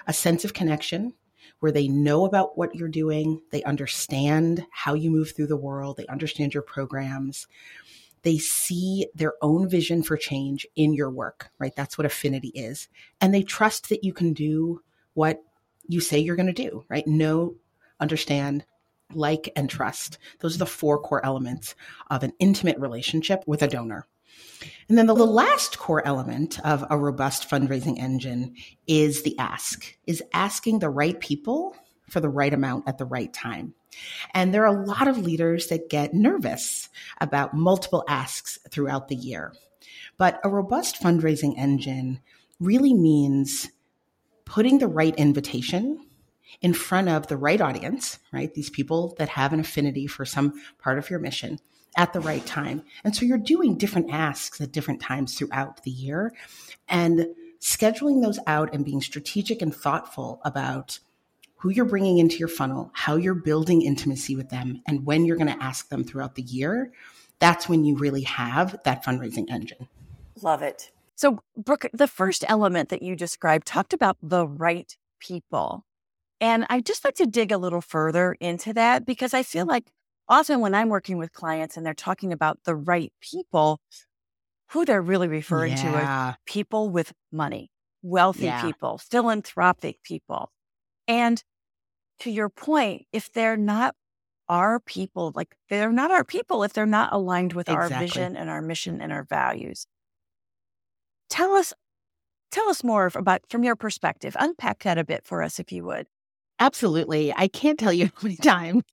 a 0.07 0.13
sense 0.13 0.45
of 0.45 0.53
connection, 0.53 1.13
where 1.59 1.71
they 1.71 1.87
know 1.87 2.25
about 2.25 2.57
what 2.57 2.75
you're 2.75 2.89
doing, 2.89 3.41
they 3.51 3.63
understand 3.63 4.65
how 4.71 4.93
you 4.93 5.11
move 5.11 5.31
through 5.31 5.47
the 5.47 5.55
world, 5.57 5.97
they 5.97 6.07
understand 6.07 6.53
your 6.53 6.63
programs, 6.63 7.47
they 8.23 8.37
see 8.37 9.07
their 9.13 9.33
own 9.41 9.69
vision 9.69 10.01
for 10.01 10.17
change 10.17 10.65
in 10.75 10.93
your 10.93 11.11
work, 11.11 11.51
right? 11.59 11.75
That's 11.75 11.97
what 11.97 12.05
affinity 12.05 12.49
is. 12.49 12.89
And 13.21 13.33
they 13.33 13.43
trust 13.43 13.89
that 13.89 14.03
you 14.03 14.13
can 14.13 14.33
do 14.33 14.81
what 15.13 15.43
you 15.87 15.99
say 16.01 16.17
you're 16.17 16.35
going 16.35 16.53
to 16.53 16.69
do, 16.69 16.83
right? 16.89 17.05
Know, 17.05 17.55
understand, 17.99 18.65
like, 19.13 19.51
and 19.55 19.69
trust. 19.69 20.17
Those 20.39 20.55
are 20.55 20.59
the 20.59 20.65
four 20.65 20.99
core 20.99 21.23
elements 21.23 21.75
of 22.09 22.23
an 22.23 22.33
intimate 22.39 22.79
relationship 22.79 23.43
with 23.45 23.61
a 23.61 23.67
donor. 23.67 24.07
And 24.87 24.97
then 24.97 25.07
the, 25.07 25.15
last 25.15 25.79
core 25.79 26.05
element 26.05 26.59
of 26.59 26.85
a 26.89 26.97
robust 26.97 27.49
fundraising 27.49 27.99
engine 27.99 28.55
is 28.87 29.23
the 29.23 29.37
ask, 29.39 29.97
is 30.05 30.21
asking 30.33 30.79
the 30.79 30.89
right 30.89 31.19
people 31.19 31.75
for 32.09 32.19
the 32.19 32.29
right 32.29 32.53
amount 32.53 32.87
at 32.87 32.99
the 32.99 33.05
right 33.05 33.33
time. 33.33 33.73
And 34.33 34.53
there 34.53 34.65
are 34.65 34.75
a 34.75 34.85
lot 34.85 35.07
of 35.07 35.17
leaders 35.17 35.67
that 35.67 35.89
get 35.89 36.13
nervous 36.13 36.89
about 37.19 37.55
multiple 37.55 38.03
asks 38.07 38.59
throughout 38.69 39.07
the 39.07 39.15
year. 39.15 39.53
But 40.17 40.39
a 40.43 40.49
robust 40.49 41.01
fundraising 41.01 41.57
engine 41.57 42.19
really 42.59 42.93
means 42.93 43.69
putting 44.45 44.77
the 44.77 44.87
right 44.87 45.15
invitation 45.15 46.05
in 46.61 46.73
front 46.73 47.09
of 47.09 47.27
the 47.27 47.37
right 47.37 47.59
audience, 47.59 48.19
right? 48.31 48.53
These 48.53 48.69
people 48.69 49.15
that 49.17 49.29
have 49.29 49.51
an 49.51 49.59
affinity 49.59 50.07
for 50.07 50.25
some 50.25 50.53
part 50.77 50.97
of 50.99 51.09
your 51.09 51.19
mission 51.19 51.59
at 51.95 52.13
the 52.13 52.19
right 52.19 52.45
time. 52.45 52.83
And 53.03 53.15
so 53.15 53.25
you're 53.25 53.37
doing 53.37 53.77
different 53.77 54.11
asks 54.11 54.59
at 54.61 54.71
different 54.71 55.01
times 55.01 55.35
throughout 55.35 55.83
the 55.83 55.91
year 55.91 56.33
and 56.87 57.27
scheduling 57.61 58.21
those 58.21 58.39
out 58.47 58.73
and 58.73 58.85
being 58.85 59.01
strategic 59.01 59.61
and 59.61 59.73
thoughtful 59.73 60.41
about 60.43 60.99
who 61.57 61.69
you're 61.69 61.85
bringing 61.85 62.19
into 62.19 62.37
your 62.37 62.47
funnel, 62.47 62.91
how 62.93 63.15
you're 63.15 63.33
building 63.33 63.81
intimacy 63.81 64.35
with 64.35 64.49
them, 64.49 64.81
and 64.87 65.05
when 65.05 65.25
you're 65.25 65.37
going 65.37 65.51
to 65.51 65.63
ask 65.63 65.89
them 65.89 66.03
throughout 66.03 66.35
the 66.35 66.43
year. 66.43 66.91
That's 67.39 67.67
when 67.67 67.83
you 67.83 67.97
really 67.97 68.21
have 68.21 68.79
that 68.83 69.03
fundraising 69.03 69.49
engine. 69.49 69.87
Love 70.41 70.61
it. 70.61 70.91
So, 71.15 71.39
Brooke, 71.57 71.87
the 71.93 72.07
first 72.07 72.43
element 72.47 72.89
that 72.89 73.01
you 73.01 73.15
described 73.15 73.65
talked 73.65 73.93
about 73.93 74.17
the 74.21 74.47
right 74.47 74.95
people. 75.19 75.85
And 76.39 76.65
I 76.69 76.81
just 76.81 77.03
like 77.03 77.15
to 77.15 77.25
dig 77.25 77.51
a 77.51 77.57
little 77.57 77.81
further 77.81 78.35
into 78.39 78.73
that 78.73 79.05
because 79.05 79.33
I 79.33 79.41
feel 79.43 79.65
like 79.65 79.85
often 80.27 80.59
when 80.59 80.75
I'm 80.75 80.89
working 80.89 81.17
with 81.17 81.33
clients 81.33 81.77
and 81.77 81.85
they're 81.85 81.93
talking 81.93 82.31
about 82.31 82.59
the 82.65 82.75
right 82.75 83.11
people, 83.21 83.79
who 84.71 84.85
they're 84.85 85.01
really 85.01 85.27
referring 85.27 85.73
yeah. 85.73 85.83
to 85.83 85.97
are 85.97 86.37
people 86.45 86.89
with 86.89 87.13
money, 87.31 87.69
wealthy 88.01 88.45
yeah. 88.45 88.61
people, 88.61 88.97
philanthropic 88.97 90.01
people. 90.03 90.51
And 91.07 91.43
to 92.19 92.31
your 92.31 92.49
point, 92.49 93.05
if 93.11 93.31
they're 93.31 93.57
not 93.57 93.95
our 94.47 94.79
people, 94.79 95.31
like 95.35 95.55
they're 95.69 95.91
not 95.91 96.11
our 96.11 96.23
people 96.23 96.63
if 96.63 96.73
they're 96.73 96.85
not 96.85 97.11
aligned 97.11 97.53
with 97.53 97.67
exactly. 97.67 97.95
our 97.95 98.01
vision 98.01 98.35
and 98.35 98.49
our 98.49 98.61
mission 98.61 99.01
and 99.01 99.11
our 99.11 99.23
values. 99.23 99.87
Tell 101.29 101.53
us 101.53 101.73
tell 102.51 102.69
us 102.69 102.83
more 102.83 103.09
about 103.15 103.41
from 103.49 103.63
your 103.63 103.75
perspective. 103.75 104.35
Unpack 104.39 104.83
that 104.83 104.97
a 104.97 105.03
bit 105.03 105.25
for 105.25 105.41
us 105.41 105.59
if 105.59 105.71
you 105.71 105.83
would. 105.85 106.07
Absolutely. 106.59 107.33
I 107.33 107.47
can't 107.47 107.77
tell 107.77 107.91
you 107.91 108.05
how 108.15 108.21
many 108.21 108.37
times 108.37 108.83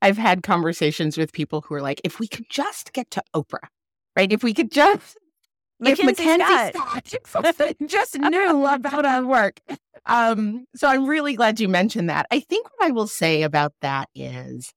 I've 0.00 0.18
had 0.18 0.42
conversations 0.42 1.16
with 1.16 1.32
people 1.32 1.62
who 1.62 1.74
are 1.74 1.82
like, 1.82 2.00
if 2.04 2.20
we 2.20 2.28
could 2.28 2.46
just 2.48 2.92
get 2.92 3.10
to 3.12 3.22
Oprah, 3.34 3.68
right? 4.16 4.32
If 4.32 4.42
we 4.42 4.54
could 4.54 4.70
just 4.70 5.16
if 5.80 6.02
Mackenzie 6.02 6.78
Scott 6.78 7.76
just 7.86 8.18
knew 8.18 8.66
about 8.66 9.04
our 9.04 9.24
work. 9.24 9.60
Um, 10.06 10.64
so 10.74 10.88
I'm 10.88 11.06
really 11.06 11.34
glad 11.34 11.60
you 11.60 11.68
mentioned 11.68 12.10
that. 12.10 12.26
I 12.30 12.40
think 12.40 12.66
what 12.66 12.88
I 12.88 12.90
will 12.90 13.06
say 13.06 13.42
about 13.42 13.72
that 13.82 14.08
is 14.14 14.72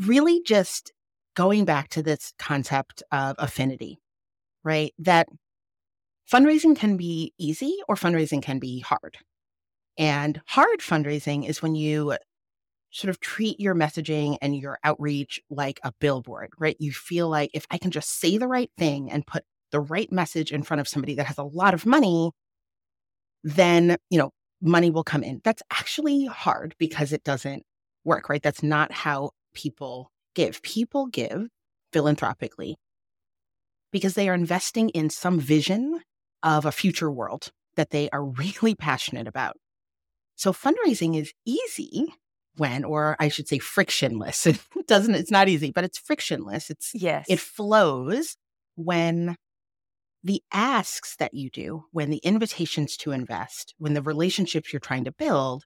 really 0.00 0.42
just 0.42 0.92
going 1.34 1.64
back 1.64 1.88
to 1.90 2.02
this 2.02 2.32
concept 2.38 3.02
of 3.12 3.36
affinity, 3.38 3.98
right? 4.64 4.92
That 4.98 5.28
fundraising 6.30 6.76
can 6.76 6.96
be 6.96 7.32
easy 7.38 7.78
or 7.88 7.94
fundraising 7.94 8.42
can 8.42 8.58
be 8.58 8.80
hard. 8.80 9.18
And 9.98 10.40
hard 10.46 10.80
fundraising 10.80 11.46
is 11.46 11.62
when 11.62 11.74
you 11.74 12.16
sort 12.92 13.08
of 13.08 13.18
treat 13.20 13.58
your 13.58 13.74
messaging 13.74 14.36
and 14.42 14.56
your 14.56 14.78
outreach 14.84 15.40
like 15.50 15.80
a 15.82 15.92
billboard, 15.98 16.50
right? 16.58 16.76
You 16.78 16.92
feel 16.92 17.28
like 17.28 17.50
if 17.54 17.66
I 17.70 17.78
can 17.78 17.90
just 17.90 18.20
say 18.20 18.36
the 18.36 18.46
right 18.46 18.70
thing 18.78 19.10
and 19.10 19.26
put 19.26 19.44
the 19.70 19.80
right 19.80 20.12
message 20.12 20.52
in 20.52 20.62
front 20.62 20.80
of 20.82 20.86
somebody 20.86 21.14
that 21.14 21.26
has 21.26 21.38
a 21.38 21.42
lot 21.42 21.72
of 21.72 21.86
money, 21.86 22.30
then, 23.42 23.96
you 24.10 24.18
know, 24.18 24.30
money 24.60 24.90
will 24.90 25.04
come 25.04 25.24
in. 25.24 25.40
That's 25.42 25.62
actually 25.72 26.26
hard 26.26 26.74
because 26.78 27.12
it 27.12 27.24
doesn't 27.24 27.64
work, 28.04 28.28
right? 28.28 28.42
That's 28.42 28.62
not 28.62 28.92
how 28.92 29.30
people 29.54 30.12
give. 30.34 30.62
People 30.62 31.06
give 31.06 31.48
philanthropically 31.92 32.76
because 33.90 34.14
they 34.14 34.28
are 34.28 34.34
investing 34.34 34.90
in 34.90 35.08
some 35.08 35.40
vision 35.40 36.02
of 36.42 36.66
a 36.66 36.72
future 36.72 37.10
world 37.10 37.50
that 37.76 37.90
they 37.90 38.10
are 38.10 38.24
really 38.38 38.74
passionate 38.74 39.26
about. 39.26 39.56
So 40.36 40.52
fundraising 40.52 41.16
is 41.16 41.32
easy 41.46 42.12
when, 42.56 42.84
or 42.84 43.16
I 43.18 43.28
should 43.28 43.48
say 43.48 43.58
frictionless. 43.58 44.46
It 44.76 44.88
doesn't, 44.88 45.14
it's 45.14 45.30
not 45.30 45.48
easy, 45.48 45.70
but 45.72 45.84
it's 45.84 45.98
frictionless. 45.98 46.68
It's, 46.68 46.90
yes, 46.94 47.26
it 47.28 47.38
flows 47.38 48.36
when 48.74 49.36
the 50.24 50.42
asks 50.52 51.16
that 51.16 51.34
you 51.34 51.50
do, 51.50 51.84
when 51.92 52.10
the 52.10 52.18
invitations 52.18 52.96
to 52.98 53.12
invest, 53.12 53.74
when 53.78 53.94
the 53.94 54.02
relationships 54.02 54.72
you're 54.72 54.80
trying 54.80 55.04
to 55.04 55.12
build 55.12 55.64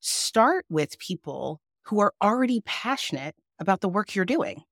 start 0.00 0.64
with 0.68 0.98
people 0.98 1.60
who 1.84 2.00
are 2.00 2.12
already 2.22 2.62
passionate 2.64 3.34
about 3.58 3.80
the 3.80 3.88
work 3.88 4.14
you're 4.14 4.24
doing. 4.24 4.62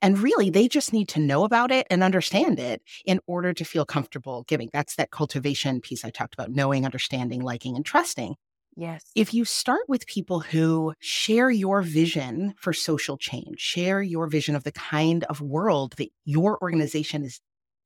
And 0.00 0.18
really, 0.18 0.50
they 0.50 0.66
just 0.66 0.92
need 0.92 1.08
to 1.10 1.20
know 1.20 1.44
about 1.44 1.70
it 1.70 1.86
and 1.88 2.02
understand 2.02 2.58
it 2.58 2.82
in 3.04 3.20
order 3.26 3.52
to 3.52 3.64
feel 3.64 3.84
comfortable 3.84 4.44
giving. 4.48 4.68
That's 4.72 4.96
that 4.96 5.12
cultivation 5.12 5.80
piece 5.80 6.04
I 6.04 6.10
talked 6.10 6.34
about 6.34 6.50
knowing, 6.50 6.84
understanding, 6.84 7.40
liking, 7.40 7.76
and 7.76 7.84
trusting. 7.84 8.34
Yes. 8.76 9.04
If 9.14 9.34
you 9.34 9.44
start 9.44 9.82
with 9.88 10.06
people 10.06 10.40
who 10.40 10.94
share 10.98 11.50
your 11.50 11.82
vision 11.82 12.54
for 12.56 12.72
social 12.72 13.18
change, 13.18 13.60
share 13.60 14.00
your 14.02 14.26
vision 14.28 14.56
of 14.56 14.64
the 14.64 14.72
kind 14.72 15.24
of 15.24 15.40
world 15.40 15.94
that 15.98 16.10
your 16.24 16.58
organization 16.62 17.22
is 17.22 17.40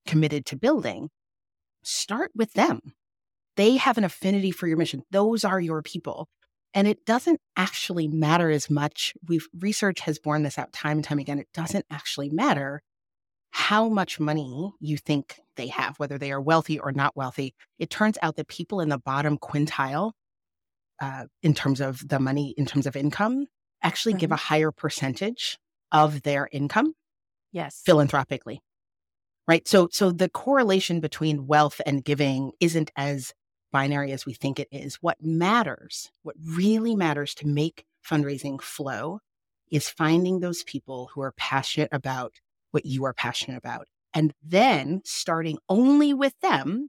committed 0.07 0.47
to 0.47 0.57
building, 0.57 1.11
start 1.83 2.31
with 2.35 2.53
them. 2.53 2.81
They 3.57 3.77
have 3.77 3.99
an 3.99 4.05
affinity 4.05 4.51
for 4.51 4.67
your 4.69 4.77
mission. 4.77 5.03
Those 5.11 5.45
are 5.45 5.61
your 5.61 5.83
people. 5.83 6.29
And 6.75 6.87
it 6.87 7.05
doesn't 7.07 7.41
actually 7.57 8.07
matter 8.07 8.51
as 8.51 8.69
much. 8.69 9.15
We've 9.27 9.49
research 9.59 10.01
has 10.01 10.19
borne 10.19 10.43
this 10.43 10.59
out 10.59 10.73
time 10.73 10.99
and 10.99 11.05
time 11.05 11.19
again. 11.19 11.39
It 11.39 11.49
doesn't 11.55 11.87
actually 11.91 12.29
matter 12.29 12.83
how 13.51 13.89
much 13.89 14.21
money 14.21 14.73
you 14.79 14.99
think 14.99 15.41
they 15.57 15.69
have, 15.69 15.99
whether 15.99 16.19
they 16.19 16.31
are 16.31 16.41
wealthy 16.41 16.79
or 16.79 16.93
not 16.93 17.17
wealthy. 17.17 17.55
It 17.79 17.89
turns 17.89 18.19
out 18.21 18.37
that 18.37 18.49
people 18.49 18.81
in 18.81 18.91
the 18.91 18.99
bottom 18.99 19.39
quintile, 19.39 20.13
uh, 21.01 21.27
in 21.43 21.55
terms 21.55 21.81
of 21.81 22.07
the 22.09 22.19
money, 22.19 22.55
in 22.57 22.67
terms 22.67 22.87
of 22.87 22.97
income, 22.97 23.47
actually 23.83 24.13
mm-hmm. 24.13 24.21
give 24.21 24.33
a 24.33 24.37
higher 24.37 24.71
percentage 24.71 25.59
of 25.93 26.23
their 26.23 26.49
income. 26.53 26.95
Yes. 27.53 27.83
Philanthropically 27.85 28.61
right? 29.49 29.67
So, 29.67 29.89
so 29.91 30.11
the 30.11 30.29
correlation 30.29 31.01
between 31.01 31.47
wealth 31.47 31.81
and 31.87 32.05
giving 32.05 32.53
isn't 32.61 32.91
as 32.97 33.33
binary 33.73 34.13
as 34.13 34.27
we 34.27 34.35
think 34.35 34.59
it 34.59 34.69
is. 34.71 34.97
What 34.97 35.23
matters, 35.23 36.11
what 36.23 36.37
really 36.45 36.97
matters 36.97 37.35
to 37.37 37.47
make 37.47 37.85
fundraising 38.09 38.61
flow 38.61 39.21
is 39.71 39.89
finding 39.89 40.41
those 40.41 40.63
people 40.63 41.11
who 41.13 41.21
are 41.21 41.33
passionate 41.37 41.89
about 41.93 42.35
what 42.71 42.87
you 42.87 43.05
are 43.05 43.15
passionate 43.15 43.59
about. 43.59 43.89
And 44.15 44.33
then 44.43 45.03
starting 45.05 45.59
only 45.69 46.15
with 46.15 46.39
them, 46.41 46.89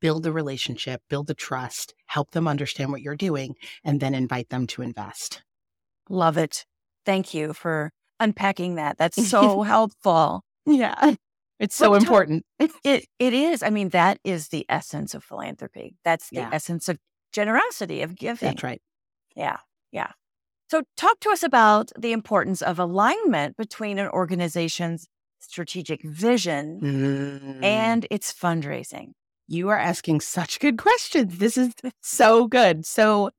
build 0.00 0.22
the 0.22 0.32
relationship, 0.32 1.02
build 1.08 1.26
the 1.26 1.34
trust, 1.34 1.94
help 2.06 2.30
them 2.30 2.48
understand 2.48 2.90
what 2.92 3.02
you're 3.02 3.16
doing, 3.16 3.54
and 3.84 4.00
then 4.00 4.14
invite 4.14 4.48
them 4.48 4.66
to 4.68 4.82
invest. 4.82 5.42
Love 6.08 6.36
it. 6.36 6.64
Thank 7.04 7.34
you 7.34 7.52
for 7.52 7.90
unpacking 8.20 8.76
that. 8.76 8.98
That's 8.98 9.28
so 9.28 9.62
helpful. 9.74 10.42
Yeah. 10.66 11.14
It's 11.58 11.74
so 11.74 11.90
well, 11.90 12.00
important. 12.00 12.44
it 12.58 12.70
it 13.18 13.34
is. 13.34 13.62
I 13.62 13.70
mean, 13.70 13.88
that 13.88 14.18
is 14.22 14.48
the 14.48 14.64
essence 14.68 15.14
of 15.14 15.24
philanthropy. 15.24 15.96
That's 16.04 16.28
the 16.30 16.36
yeah. 16.36 16.50
essence 16.52 16.88
of 16.88 16.98
generosity 17.32 18.02
of 18.02 18.14
giving. 18.14 18.48
That's 18.48 18.62
right. 18.62 18.80
Yeah. 19.34 19.58
Yeah. 19.90 20.12
So 20.70 20.82
talk 20.96 21.18
to 21.20 21.30
us 21.30 21.42
about 21.42 21.90
the 21.98 22.12
importance 22.12 22.62
of 22.62 22.78
alignment 22.78 23.56
between 23.56 23.98
an 23.98 24.08
organization's 24.08 25.08
strategic 25.40 26.02
vision 26.02 26.80
mm. 26.80 27.64
and 27.64 28.06
its 28.10 28.32
fundraising. 28.32 29.12
You 29.48 29.70
are 29.70 29.78
asking 29.78 30.20
such 30.20 30.60
good 30.60 30.78
questions. 30.78 31.38
This 31.38 31.56
is 31.56 31.74
so 32.02 32.46
good. 32.46 32.84
So 32.86 33.30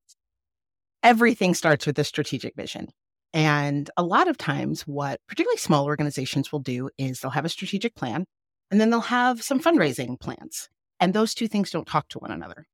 everything 1.04 1.54
starts 1.54 1.86
with 1.86 2.00
a 2.00 2.04
strategic 2.04 2.56
vision. 2.56 2.88
And 3.32 3.90
a 3.96 4.04
lot 4.04 4.28
of 4.28 4.38
times, 4.38 4.82
what 4.82 5.22
particularly 5.28 5.58
small 5.58 5.86
organizations 5.86 6.52
will 6.52 6.60
do 6.60 6.90
is 6.98 7.20
they'll 7.20 7.32
have 7.32 7.46
a 7.46 7.50
strategic 7.50 7.96
plan 7.96 8.26
and 8.72 8.82
then 8.82 8.90
they'll 8.90 9.02
have 9.02 9.44
some 9.44 9.60
fundraising 9.62 10.20
plans. 10.20 10.68
And 11.00 11.14
those 11.14 11.36
two 11.36 11.48
things 11.48 11.70
don't 11.70 11.88
talk 11.88 12.08
to 12.10 12.20
one 12.20 12.32
another. 12.32 12.66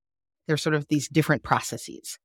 They're 0.47 0.57
sort 0.57 0.75
of 0.75 0.87
these 0.87 1.09
different 1.09 1.43
processes. 1.43 2.17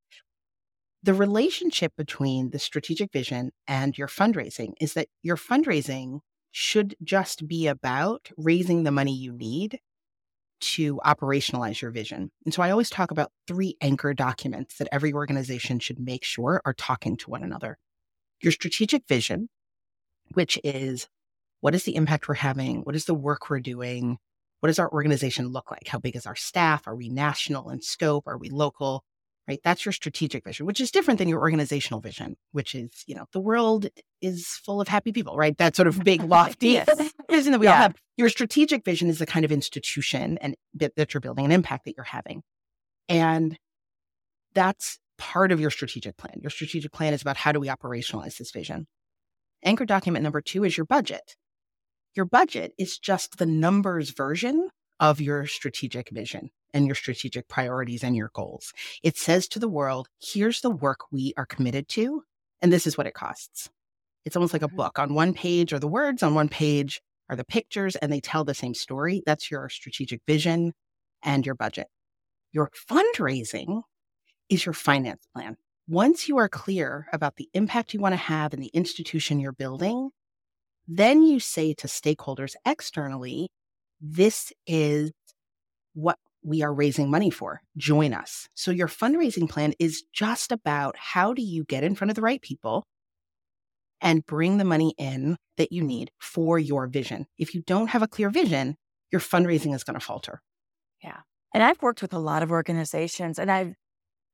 the 1.03 1.15
relationship 1.15 1.93
between 1.97 2.51
the 2.51 2.59
strategic 2.59 3.13
vision 3.13 3.51
and 3.67 3.97
your 3.97 4.09
fundraising 4.09 4.73
is 4.81 4.95
that 4.95 5.09
your 5.23 5.37
fundraising 5.37 6.21
should 6.51 6.95
just 7.03 7.47
be 7.49 7.67
about 7.67 8.31
raising 8.37 8.83
the 8.83 8.91
money 8.91 9.15
you 9.15 9.33
need 9.33 9.79
to 10.61 11.01
operationalize 11.05 11.81
your 11.81 11.91
vision. 11.91 12.31
And 12.45 12.55
so 12.55 12.63
I 12.63 12.71
always 12.71 12.91
talk 12.91 13.11
about 13.11 13.33
three 13.47 13.77
anchor 13.81 14.15
documents 14.15 14.77
that 14.77 14.89
every 14.93 15.13
organization 15.13 15.79
should 15.79 15.99
make 15.99 16.25
sure 16.25 16.61
are 16.65 16.75
talking 16.75 17.17
to 17.19 17.31
one 17.31 17.43
another. 17.43 17.79
Your 18.43 18.53
strategic 18.53 19.07
vision, 19.09 19.49
which 20.35 20.59
is 20.65 21.09
what 21.61 21.75
is 21.75 21.85
the 21.85 21.97
impact 21.97 22.29
we're 22.29 22.35
having? 22.35 22.83
What 22.83 22.97
is 22.97 23.05
the 23.05 23.15
work 23.15 23.51
we're 23.51 23.61
doing? 23.61 24.19
What 24.61 24.69
does 24.69 24.79
our 24.79 24.91
organization 24.91 25.49
look 25.49 25.71
like? 25.71 25.89
How 25.89 25.99
big 25.99 26.17
is 26.17 26.27
our 26.27 26.37
staff? 26.37 26.87
Are 26.87 26.97
we 26.97 27.09
national 27.09 27.71
in 27.71 27.83
scope? 27.83 28.27
Are 28.27 28.39
we 28.39 28.51
local? 28.51 29.05
Right? 29.51 29.61
That's 29.65 29.85
your 29.85 29.93
strategic 29.93 30.45
vision, 30.45 30.65
which 30.65 30.81
is 30.81 30.93
different 30.93 31.19
than 31.19 31.29
your 31.29 31.41
organizational 31.41 32.01
vision, 32.01 32.37
which 32.53 32.75
is, 32.75 33.03
you 33.07 33.17
know, 33.17 33.25
the 33.33 33.41
world 33.41 33.89
is 34.23 34.47
full 34.47 34.81
of 34.81 34.87
happy 34.87 35.11
people, 35.11 35.37
right? 35.37 35.59
That 35.59 35.75
sort 35.75 35.89
of 35.89 36.05
big, 36.05 36.23
lofty 36.37 36.69
yes. 36.69 37.13
vision 37.31 37.51
that 37.53 37.59
we 37.59 37.67
yeah. 37.67 37.73
all 37.73 37.79
have. 37.79 37.97
Your 38.17 38.29
strategic 38.29 38.85
vision 38.85 39.09
is 39.09 39.19
the 39.19 39.27
kind 39.27 39.45
of 39.45 39.51
institution 39.51 40.39
and 40.39 40.55
that 40.75 41.13
you're 41.13 41.21
building, 41.21 41.45
an 41.45 41.51
impact 41.51 41.85
that 41.87 41.95
you're 41.97 42.05
having. 42.05 42.43
And 43.09 43.59
that's 44.55 45.01
part 45.19 45.51
of 45.51 45.61
your 45.61 45.71
strategic 45.71 46.17
plan. 46.17 46.35
Your 46.41 46.51
strategic 46.51 46.93
plan 46.93 47.13
is 47.13 47.23
about 47.23 47.37
how 47.37 47.51
do 47.51 47.59
we 47.59 47.67
operationalize 47.67 48.39
this 48.39 48.53
vision. 48.53 48.87
Anchor 49.65 49.85
document 49.85 50.23
number 50.23 50.41
two 50.41 50.65
is 50.65 50.77
your 50.77 50.87
budget. 50.87 51.35
Your 52.15 52.25
budget 52.25 52.73
is 52.79 52.99
just 52.99 53.39
the 53.39 53.47
numbers 53.47 54.11
version 54.11 54.69
of 55.01 55.21
your 55.21 55.47
strategic 55.47 56.11
vision 56.11 56.51
and 56.73 56.87
your 56.87 56.95
strategic 56.95 57.49
priorities 57.49 58.05
and 58.05 58.15
your 58.15 58.31
goals. 58.35 58.73
It 59.03 59.17
says 59.17 59.49
to 59.49 59.59
the 59.59 59.69
world, 59.69 60.09
here's 60.21 60.61
the 60.61 60.71
work 60.71 61.01
we 61.11 61.33
are 61.37 61.47
committed 61.47 61.89
to, 61.89 62.23
and 62.63 62.73
this 62.73 62.87
is 62.87 62.97
what 62.97 63.07
it 63.07 63.15
costs. 63.15 63.71
It's 64.25 64.37
almost 64.37 64.53
like 64.53 64.63
a 64.63 64.69
mm-hmm. 64.69 64.77
book. 64.77 64.99
On 64.99 65.15
one 65.15 65.35
page 65.35 65.73
are 65.73 65.79
the 65.79 65.89
words, 65.89 66.23
on 66.23 66.35
one 66.35 66.49
page 66.49 67.01
are 67.29 67.37
the 67.37 67.45
pictures, 67.45 67.97
and 67.97 68.13
they 68.13 68.21
tell 68.21 68.45
the 68.45 68.55
same 68.55 68.75
story. 68.75 69.23
That's 69.27 69.51
your 69.51 69.69
strategic 69.69 70.21
vision 70.27 70.75
and 71.23 71.45
your 71.45 71.55
budget. 71.55 71.89
Your 72.53 72.71
fundraising 72.89 73.83
is 74.49 74.67
your 74.67 74.73
finance 74.73 75.27
plan. 75.35 75.57
Once 75.89 76.29
you 76.29 76.37
are 76.37 76.49
clear 76.49 77.09
about 77.13 77.37
the 77.37 77.49
impact 77.55 77.95
you 77.95 78.01
want 78.01 78.13
to 78.13 78.17
have 78.17 78.53
in 78.53 78.61
the 78.61 78.69
institution 78.69 79.41
you're 79.41 79.53
building, 79.53 80.11
then 80.87 81.23
you 81.23 81.41
say 81.41 81.73
to 81.75 81.87
stakeholders 81.87 82.55
externally, 82.67 83.49
this 84.01 84.53
is 84.67 85.13
what 85.95 86.19
we 86.43 86.63
are 86.63 86.73
raising 86.73 87.11
money 87.11 87.31
for. 87.31 87.61
Join 87.77 88.15
us. 88.15 88.49
So 88.55 88.71
your 88.71 88.89
fundraising 88.89 89.49
plan 89.49 89.75
is 89.79 90.05
just 90.13 90.53
about 90.53 90.97
how 90.97 91.35
do 91.35 91.43
you 91.43 91.65
get 91.65 91.85
in 91.85 91.95
front 91.95 92.11
of 92.11 92.15
the 92.15 92.23
right 92.23 92.41
people 92.41 92.87
and 94.01 94.25
bring 94.25 94.57
the 94.57 94.65
money 94.65 94.95
in 94.97 95.37
that 95.59 95.73
you 95.73 95.83
need 95.83 96.11
for 96.19 96.59
your 96.59 96.87
vision. 96.87 97.27
If 97.39 97.55
you 97.55 97.63
don't 97.67 97.89
have 97.89 98.03
a 98.03 98.09
clear 98.09 98.31
vision, 98.31 98.77
your 99.13 99.21
fundraising 99.21 99.75
is 99.75 99.85
going 99.85 99.99
to 99.99 100.05
falter. 100.05 100.41
Yeah. 101.03 101.19
And 101.53 101.63
I've 101.63 101.83
worked 101.83 102.01
with 102.01 102.15
a 102.15 102.19
lot 102.19 102.43
of 102.43 102.51
organizations 102.51 103.39
and 103.39 103.51
I've 103.51 103.75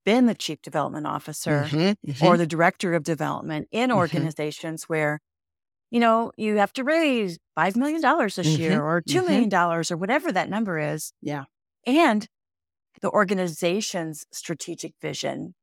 been 0.04 0.26
the 0.26 0.34
chief 0.34 0.62
development 0.62 1.06
officer 1.06 1.66
mm-hmm, 1.68 2.10
mm-hmm. 2.10 2.24
or 2.24 2.36
the 2.36 2.46
director 2.46 2.94
of 2.94 3.02
development 3.02 3.66
in 3.72 3.90
mm-hmm. 3.90 3.98
organizations 3.98 4.84
where 4.84 5.20
you 5.90 6.00
know, 6.00 6.32
you 6.36 6.56
have 6.56 6.72
to 6.74 6.84
raise 6.84 7.38
$5 7.58 7.76
million 7.76 8.00
this 8.00 8.38
mm-hmm. 8.38 8.62
year 8.62 8.82
or 8.82 9.02
$2 9.02 9.04
mm-hmm. 9.04 9.26
million 9.26 9.48
dollars 9.48 9.90
or 9.90 9.96
whatever 9.96 10.32
that 10.32 10.48
number 10.48 10.78
is. 10.78 11.12
Yeah 11.22 11.44
and 11.86 12.28
the 13.00 13.10
organization's 13.10 14.26
strategic 14.32 14.94
vision 15.00 15.54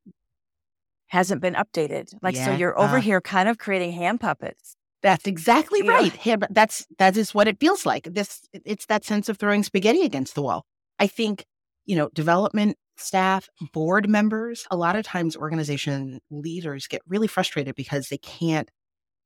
hasn't 1.08 1.42
been 1.42 1.54
updated. 1.54 2.14
Like, 2.22 2.36
yeah. 2.36 2.46
so 2.46 2.52
you're 2.54 2.80
over 2.80 2.98
uh, 2.98 3.02
here 3.02 3.22
kind 3.22 3.50
of 3.50 3.58
creating 3.58 3.92
hand 3.92 4.22
puppets. 4.22 4.76
That's 5.02 5.28
exactly 5.28 5.80
you 5.84 5.90
right. 5.90 6.14
Hand, 6.14 6.48
that's 6.50 6.88
that 6.98 7.18
is 7.18 7.34
what 7.34 7.50
it 7.50 7.60
feels 7.60 7.86
like. 7.86 8.06
This 8.06 8.48
it's 8.54 8.86
that 8.86 9.04
sense 9.04 9.28
of 9.28 9.38
throwing 9.38 9.64
spaghetti 9.64 10.04
against 10.04 10.34
the 10.34 10.42
wall. 10.42 10.64
I 10.98 11.08
think 11.08 11.46
you 11.86 11.98
know 11.98 12.10
development 12.14 12.78
staff, 12.96 13.50
board 13.74 14.08
members. 14.08 14.66
A 14.72 14.78
lot 14.78 14.96
of 14.96 15.04
times, 15.04 15.36
organization 15.36 16.22
leaders 16.32 16.88
get 16.88 17.02
really 17.06 17.28
frustrated 17.28 17.76
because 17.76 18.08
they 18.08 18.18
can't 18.18 18.72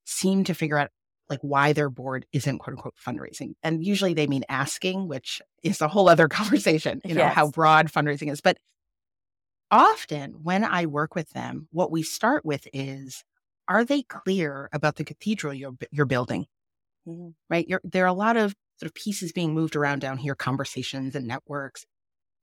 seem 0.04 0.43
to 0.45 0.56
figure 0.56 0.80
out 0.80 0.89
like 1.30 1.40
why 1.42 1.74
their 1.74 1.90
board 1.90 2.26
isn't 2.32 2.60
quote 2.60 2.78
unquote 2.78 2.96
fundraising. 2.96 3.54
And 3.63 3.86
usually 3.86 4.13
they 4.13 4.28
mean 4.28 4.44
asking, 4.50 5.08
which 5.08 5.42
is 5.63 5.82
a 5.82 5.88
whole 5.88 6.10
other 6.10 6.28
conversation, 6.30 7.02
you 7.04 7.16
know, 7.16 7.22
yes. 7.22 7.34
how 7.36 7.50
broad 7.50 7.92
fundraising 7.92 8.32
is. 8.32 8.42
But 8.42 8.58
often 9.72 10.44
when 10.44 10.63
I 10.63 10.86
work 10.86 11.16
with 11.16 11.30
them, 11.32 11.68
what 11.72 11.92
we 11.92 12.04
start 12.04 12.46
with 12.46 12.68
is 12.74 13.24
are 13.68 13.84
they 13.84 14.04
clear 14.04 14.70
about 14.72 14.96
the 14.96 15.04
cathedral 15.04 15.54
you're, 15.54 15.76
you're 15.92 16.06
building? 16.06 16.46
Mm-hmm. 17.08 17.30
Right? 17.50 17.68
You're, 17.68 17.82
there 17.84 18.06
are 18.06 18.08
a 18.08 18.13
lot 18.13 18.38
of 18.38 18.56
sort 18.80 18.90
of 18.90 18.94
pieces 18.94 19.32
being 19.32 19.54
moved 19.54 19.76
around 19.76 20.00
down 20.00 20.18
here, 20.18 20.36
conversations 20.36 21.16
and 21.16 21.28
networks. 21.28 21.86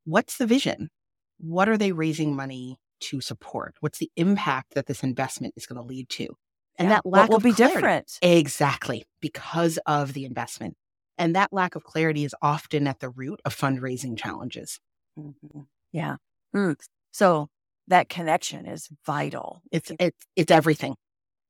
What's 0.05 0.37
the 0.37 0.47
vision? 0.47 0.90
What 1.38 1.68
are 1.68 1.79
they 1.79 1.92
raising 1.92 2.37
money 2.37 2.79
to 3.01 3.20
support? 3.20 3.75
What's 3.81 3.99
the 3.99 4.11
impact 4.16 4.75
that 4.75 4.87
this 4.87 5.03
investment 5.03 5.55
is 5.57 5.66
going 5.66 5.81
to 5.81 5.87
lead 5.87 6.09
to? 6.11 6.29
And 6.78 6.88
yeah. 6.88 6.96
that 6.96 7.06
lack 7.06 7.30
will 7.30 7.38
be 7.38 7.52
clarity, 7.52 7.74
different. 7.74 8.18
Exactly. 8.22 9.04
Because 9.20 9.78
of 9.87 10.12
the 10.12 10.24
investment. 10.24 10.76
And 11.16 11.37
that 11.37 11.52
lack 11.52 11.76
of 11.76 11.84
clarity 11.84 12.24
is 12.24 12.34
often 12.42 12.87
at 12.87 13.00
the 13.00 13.08
root 13.08 13.40
of 13.44 13.54
fundraising 13.56 14.18
challenges. 14.18 14.80
Mm-hmm. 15.18 15.60
Yeah. 15.92 16.16
Mm. 16.54 16.76
So 17.12 17.48
that 17.87 18.08
connection 18.08 18.66
is 18.66 18.88
vital. 19.06 19.62
It's 19.70 19.92
it's 20.00 20.26
it's 20.34 20.50
everything. 20.50 20.96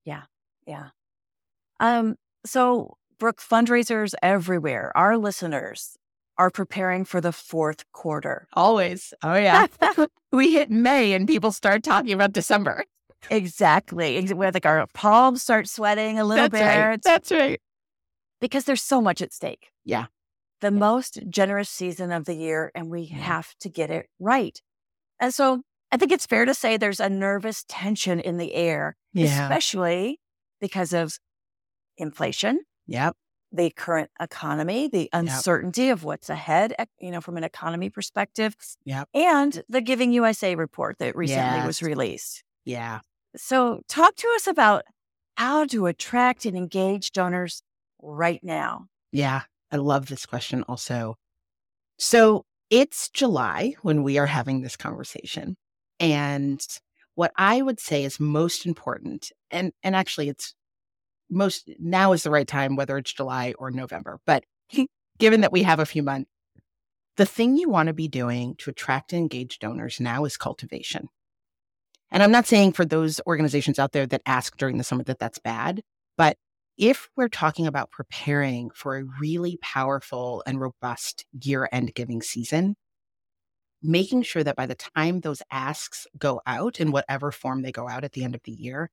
Yeah. 0.04 0.22
Yeah. 0.66 0.88
Um, 1.80 2.16
so 2.44 2.98
Brooke, 3.18 3.40
fundraisers 3.40 4.14
everywhere, 4.22 4.92
our 4.94 5.16
listeners 5.16 5.96
are 6.36 6.50
preparing 6.50 7.04
for 7.04 7.20
the 7.20 7.32
fourth 7.32 7.84
quarter. 7.92 8.48
Always. 8.52 9.14
Oh 9.22 9.34
yeah. 9.34 9.66
we 10.32 10.52
hit 10.52 10.70
May 10.70 11.12
and 11.12 11.26
people 11.26 11.52
start 11.52 11.82
talking 11.82 12.12
about 12.12 12.32
December. 12.32 12.84
Exactly. 13.30 14.24
Where 14.26 14.52
like 14.52 14.66
our 14.66 14.86
palms 14.94 15.42
start 15.42 15.68
sweating 15.68 16.18
a 16.18 16.24
little 16.24 16.48
That's 16.48 16.60
bit. 16.60 16.78
Right. 16.78 17.02
That's 17.02 17.30
right. 17.30 17.60
Because 18.40 18.64
there's 18.64 18.82
so 18.82 19.00
much 19.00 19.22
at 19.22 19.32
stake. 19.32 19.70
Yeah. 19.84 20.06
The 20.60 20.68
yeah. 20.68 20.78
most 20.78 21.18
generous 21.28 21.68
season 21.70 22.12
of 22.12 22.24
the 22.24 22.34
year, 22.34 22.70
and 22.74 22.90
we 22.90 23.02
yeah. 23.02 23.16
have 23.18 23.54
to 23.60 23.68
get 23.68 23.90
it 23.90 24.06
right. 24.18 24.60
And 25.20 25.32
so 25.32 25.62
I 25.92 25.96
think 25.96 26.12
it's 26.12 26.26
fair 26.26 26.44
to 26.44 26.54
say 26.54 26.76
there's 26.76 27.00
a 27.00 27.08
nervous 27.08 27.64
tension 27.68 28.20
in 28.20 28.36
the 28.36 28.54
air, 28.54 28.96
yeah. 29.12 29.44
especially 29.44 30.20
because 30.60 30.92
of 30.92 31.18
inflation. 31.96 32.60
Yep. 32.86 33.16
The 33.52 33.70
current 33.70 34.10
economy, 34.20 34.88
the 34.88 35.08
uncertainty 35.12 35.84
yep. 35.84 35.92
of 35.92 36.04
what's 36.04 36.28
ahead, 36.28 36.74
you 36.98 37.12
know, 37.12 37.20
from 37.20 37.36
an 37.36 37.44
economy 37.44 37.88
perspective. 37.88 38.56
Yep. 38.84 39.08
And 39.14 39.62
the 39.68 39.80
Giving 39.80 40.12
USA 40.12 40.56
report 40.56 40.98
that 40.98 41.14
recently 41.14 41.58
yes. 41.58 41.66
was 41.66 41.82
released. 41.82 42.42
Yeah. 42.64 43.00
So, 43.36 43.80
talk 43.88 44.14
to 44.16 44.32
us 44.36 44.46
about 44.46 44.84
how 45.36 45.66
to 45.66 45.86
attract 45.86 46.44
and 46.44 46.56
engage 46.56 47.12
donors 47.12 47.62
right 48.00 48.40
now. 48.42 48.86
Yeah, 49.10 49.42
I 49.72 49.76
love 49.76 50.06
this 50.06 50.26
question 50.26 50.64
also. 50.68 51.16
So, 51.98 52.44
it's 52.70 53.08
July 53.10 53.74
when 53.82 54.02
we 54.02 54.18
are 54.18 54.26
having 54.26 54.62
this 54.62 54.76
conversation. 54.76 55.56
And 56.00 56.64
what 57.14 57.32
I 57.36 57.62
would 57.62 57.80
say 57.80 58.04
is 58.04 58.18
most 58.18 58.66
important, 58.66 59.32
and, 59.50 59.72
and 59.82 59.94
actually, 59.94 60.28
it's 60.28 60.54
most 61.30 61.70
now 61.78 62.12
is 62.12 62.22
the 62.22 62.30
right 62.30 62.46
time, 62.46 62.76
whether 62.76 62.96
it's 62.98 63.12
July 63.12 63.54
or 63.58 63.70
November. 63.70 64.20
But 64.26 64.44
given 65.18 65.40
that 65.40 65.52
we 65.52 65.62
have 65.62 65.80
a 65.80 65.86
few 65.86 66.02
months, 66.02 66.30
the 67.16 67.26
thing 67.26 67.56
you 67.56 67.68
want 67.68 67.86
to 67.88 67.92
be 67.92 68.08
doing 68.08 68.56
to 68.56 68.70
attract 68.70 69.12
and 69.12 69.20
engage 69.20 69.58
donors 69.58 70.00
now 70.00 70.24
is 70.24 70.36
cultivation. 70.36 71.08
And 72.14 72.22
I'm 72.22 72.30
not 72.30 72.46
saying 72.46 72.74
for 72.74 72.84
those 72.84 73.20
organizations 73.26 73.80
out 73.80 73.90
there 73.90 74.06
that 74.06 74.22
ask 74.24 74.56
during 74.56 74.78
the 74.78 74.84
summer 74.84 75.02
that 75.02 75.18
that's 75.18 75.40
bad, 75.40 75.82
but 76.16 76.36
if 76.78 77.08
we're 77.16 77.28
talking 77.28 77.66
about 77.66 77.90
preparing 77.90 78.70
for 78.70 78.96
a 78.96 79.04
really 79.20 79.58
powerful 79.60 80.40
and 80.46 80.60
robust 80.60 81.26
year 81.42 81.68
end 81.72 81.92
giving 81.94 82.22
season, 82.22 82.76
making 83.82 84.22
sure 84.22 84.44
that 84.44 84.54
by 84.54 84.64
the 84.64 84.76
time 84.76 85.20
those 85.20 85.42
asks 85.50 86.06
go 86.16 86.40
out 86.46 86.80
in 86.80 86.92
whatever 86.92 87.32
form 87.32 87.62
they 87.62 87.72
go 87.72 87.88
out 87.88 88.04
at 88.04 88.12
the 88.12 88.22
end 88.22 88.36
of 88.36 88.40
the 88.44 88.52
year, 88.52 88.90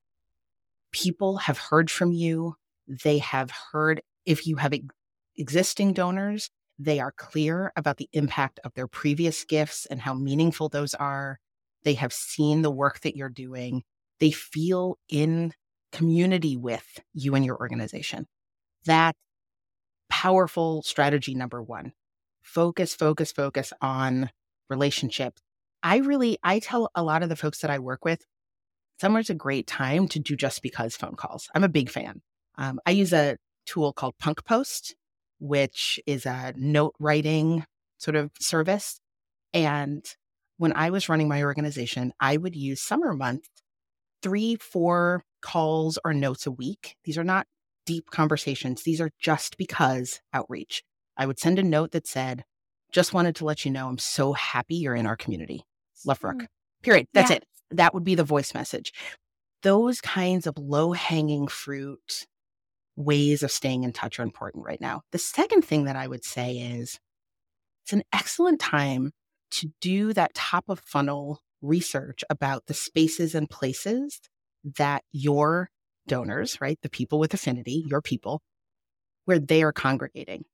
people 0.92 1.38
have 1.38 1.60
heard 1.60 1.92
from 1.92 2.12
you. 2.12 2.56
They 2.88 3.20
have 3.20 3.52
heard 3.72 4.02
if 4.26 4.48
you 4.48 4.56
have 4.56 4.74
existing 5.38 5.94
donors, 5.94 6.50
they 6.80 7.00
are 7.00 7.12
clear 7.12 7.72
about 7.76 7.98
the 7.98 8.10
impact 8.14 8.60
of 8.64 8.74
their 8.74 8.88
previous 8.88 9.44
gifts 9.44 9.86
and 9.86 10.02
how 10.02 10.16
meaningful 10.16 10.70
those 10.70 10.96
are. 10.96 11.40
They 11.84 11.94
have 11.96 12.14
seen 12.14 12.62
the 12.62 12.72
work 12.72 13.02
that 13.02 13.16
you're 13.16 13.30
doing. 13.30 13.84
They 14.20 14.32
feel 14.32 14.98
in 15.10 15.54
community 15.92 16.58
with 16.58 17.00
you 17.14 17.36
and 17.36 17.46
your 17.46 17.58
organization. 17.58 18.28
That 18.86 19.16
powerful 20.10 20.84
strategy 20.84 21.36
number 21.36 21.62
one. 21.62 21.94
Focus, 22.44 22.94
focus, 22.94 23.32
focus 23.32 23.74
on 23.82 24.30
relationships. 24.70 25.42
I 25.84 25.98
really, 25.98 26.38
I 26.44 26.60
tell 26.60 26.90
a 26.96 27.04
lot 27.04 27.24
of 27.24 27.30
the 27.30 27.36
folks 27.36 27.60
that 27.60 27.72
I 27.72 27.80
work 27.80 28.06
with, 28.06 28.24
summer's 29.00 29.30
a 29.30 29.36
great 29.36 29.68
time 29.68 30.08
to 30.10 30.20
do 30.20 30.36
just 30.36 30.62
because 30.62 30.96
phone 30.96 31.16
calls. 31.16 31.50
I'm 31.56 31.64
a 31.64 31.70
big 31.70 31.90
fan. 31.90 32.22
Um, 32.58 32.80
I 32.86 32.92
use 32.92 33.14
a 33.14 33.38
tool 33.66 33.94
called 33.94 34.14
Punkpost, 34.22 34.94
which 35.40 36.00
is 36.06 36.26
a 36.26 36.54
note 36.56 36.94
writing 37.00 37.66
sort 37.98 38.16
of 38.16 38.32
service. 38.40 39.00
And 39.54 40.06
when 40.62 40.74
I 40.74 40.92
was 40.92 41.10
running 41.10 41.28
my 41.28 41.42
organization, 41.42 42.14
I 42.20 42.38
would 42.38 42.56
use 42.56 42.84
summer 42.84 43.16
months, 43.16 43.50
three, 44.22 44.58
four 44.58 45.24
calls 45.42 45.98
or 46.06 46.14
notes 46.14 46.46
a 46.46 46.52
week. 46.52 46.98
These 47.04 47.18
are 47.18 47.24
not 47.24 47.48
deep 47.88 48.12
conversations. 48.12 48.84
These 48.84 49.02
are 49.02 49.10
just 49.20 49.58
because 49.58 50.22
outreach. 50.32 50.84
I 51.18 51.26
would 51.26 51.40
send 51.40 51.58
a 51.58 51.64
note 51.64 51.94
that 51.94 52.06
said, 52.06 52.44
just 52.92 53.12
wanted 53.12 53.36
to 53.38 53.46
let 53.46 53.66
you 53.66 53.72
know 53.72 53.88
I'm 53.88 53.98
so 53.98 54.34
happy 54.34 54.76
you're 54.76 54.94
in 54.94 55.08
our 55.08 55.16
community. 55.16 55.64
Love 56.06 56.20
Brooke. 56.20 56.44
Mm. 56.44 56.48
Period. 56.84 57.08
That's 57.12 57.32
yeah. 57.32 57.38
it. 57.38 57.46
That 57.72 57.96
would 57.96 58.04
be 58.04 58.14
the 58.14 58.24
voice 58.24 58.54
message. 58.54 58.94
Those 59.64 60.00
kinds 60.00 60.46
of 60.46 60.60
low 60.60 60.92
hanging 60.92 61.48
fruit 61.48 62.28
ways 62.96 63.42
of 63.42 63.50
staying 63.50 63.84
in 63.84 63.94
touch 63.94 64.20
are 64.20 64.24
important 64.24 64.64
right 64.64 64.80
now. 64.80 65.02
The 65.12 65.18
second 65.18 65.64
thing 65.64 65.86
that 65.86 65.96
I 65.96 66.06
would 66.06 66.24
say 66.24 66.58
is 66.58 67.00
it's 67.84 67.94
an 67.94 68.04
excellent 68.14 68.60
time 68.60 69.12
to 69.52 69.72
do 69.82 70.14
that 70.14 70.34
top 70.34 70.66
of 70.70 70.80
funnel 70.80 71.42
research 71.62 72.24
about 72.30 72.66
the 72.66 72.74
spaces 72.74 73.36
and 73.36 73.50
places 73.50 74.20
that 74.78 75.04
your 75.12 75.70
donors, 76.08 76.60
right, 76.60 76.80
the 76.82 76.90
people 76.90 77.20
with 77.20 77.34
affinity, 77.34 77.84
your 77.88 78.02
people, 78.02 78.42
where 79.26 79.40
they 79.40 79.64
are 79.64 79.72
congregating. 79.72 80.46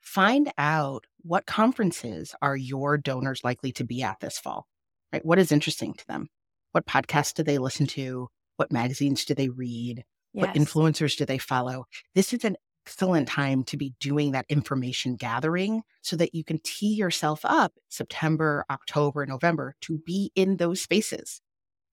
Find 0.00 0.52
out 0.56 1.06
what 1.22 1.46
conferences 1.46 2.34
are 2.40 2.56
your 2.56 2.96
donors 2.96 3.42
likely 3.42 3.72
to 3.72 3.84
be 3.84 4.02
at 4.02 4.20
this 4.20 4.38
fall, 4.38 4.66
right? 5.12 5.24
What 5.24 5.38
is 5.38 5.50
interesting 5.50 5.94
to 5.94 6.06
them? 6.06 6.28
What 6.72 6.86
podcasts 6.86 7.34
do 7.34 7.42
they 7.42 7.58
listen 7.58 7.86
to? 7.88 8.28
What 8.56 8.70
magazines 8.70 9.24
do 9.24 9.34
they 9.34 9.48
read? 9.48 10.04
Yes. 10.32 10.46
What 10.46 10.54
influencers 10.54 11.16
do 11.16 11.24
they 11.24 11.38
follow? 11.38 11.86
This 12.14 12.32
is 12.32 12.44
an 12.44 12.56
excellent 12.86 13.26
time 13.26 13.64
to 13.64 13.76
be 13.76 13.94
doing 13.98 14.30
that 14.30 14.46
information 14.48 15.16
gathering 15.16 15.82
so 16.02 16.14
that 16.14 16.34
you 16.34 16.44
can 16.44 16.60
tee 16.62 16.94
yourself 16.94 17.40
up 17.42 17.72
September, 17.88 18.64
October, 18.70 19.26
November 19.26 19.74
to 19.80 19.98
be 19.98 20.30
in 20.36 20.56
those 20.56 20.80
spaces, 20.80 21.40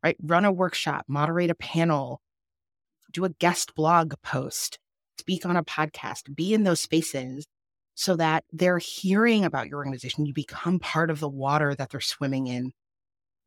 right? 0.04 0.16
Run 0.22 0.46
a 0.46 0.52
workshop, 0.52 1.06
moderate 1.08 1.50
a 1.50 1.56
panel, 1.56 2.22
do 3.12 3.26
a 3.26 3.30
guest 3.30 3.74
blog 3.74 4.14
post, 4.24 4.78
speak 5.20 5.48
on 5.48 5.58
a 5.58 5.64
podcast, 5.64 6.36
be 6.36 6.54
in 6.54 6.64
those 6.64 6.82
spaces 6.82 7.46
so 7.96 8.16
that 8.16 8.44
they're 8.52 8.78
hearing 8.78 9.46
about 9.46 9.68
your 9.68 9.80
organization. 9.80 10.28
You 10.28 10.34
become 10.34 10.80
part 10.80 11.10
of 11.10 11.20
the 11.20 11.30
water 11.30 11.74
that 11.74 11.90
they're 11.90 12.02
swimming 12.02 12.46
in, 12.46 12.72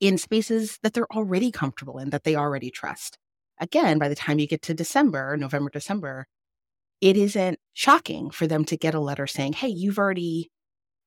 in 0.01 0.19
spaces 0.19 0.79
that 0.83 0.95
they're 0.95 1.13
already 1.13 1.53
comfortable 1.53 1.99
in, 1.99 2.11
that 2.11 2.25
they 2.25 2.35
already 2.35 2.71
trust 2.71 3.19
again, 3.59 3.99
by 3.99 4.09
the 4.09 4.15
time 4.15 4.39
you 4.39 4.47
get 4.47 4.63
to 4.63 4.75
December, 4.75 5.37
November, 5.37 5.71
December, 5.71 6.27
it 7.01 7.17
isn't 7.17 7.59
shocking 7.75 8.31
for 8.31 8.47
them 8.47 8.65
to 8.67 8.77
get 8.77 8.95
a 8.95 9.01
letter 9.01 9.27
saying, 9.27 9.55
Hey, 9.55 9.69
you've 9.69 9.99
already 9.99 10.51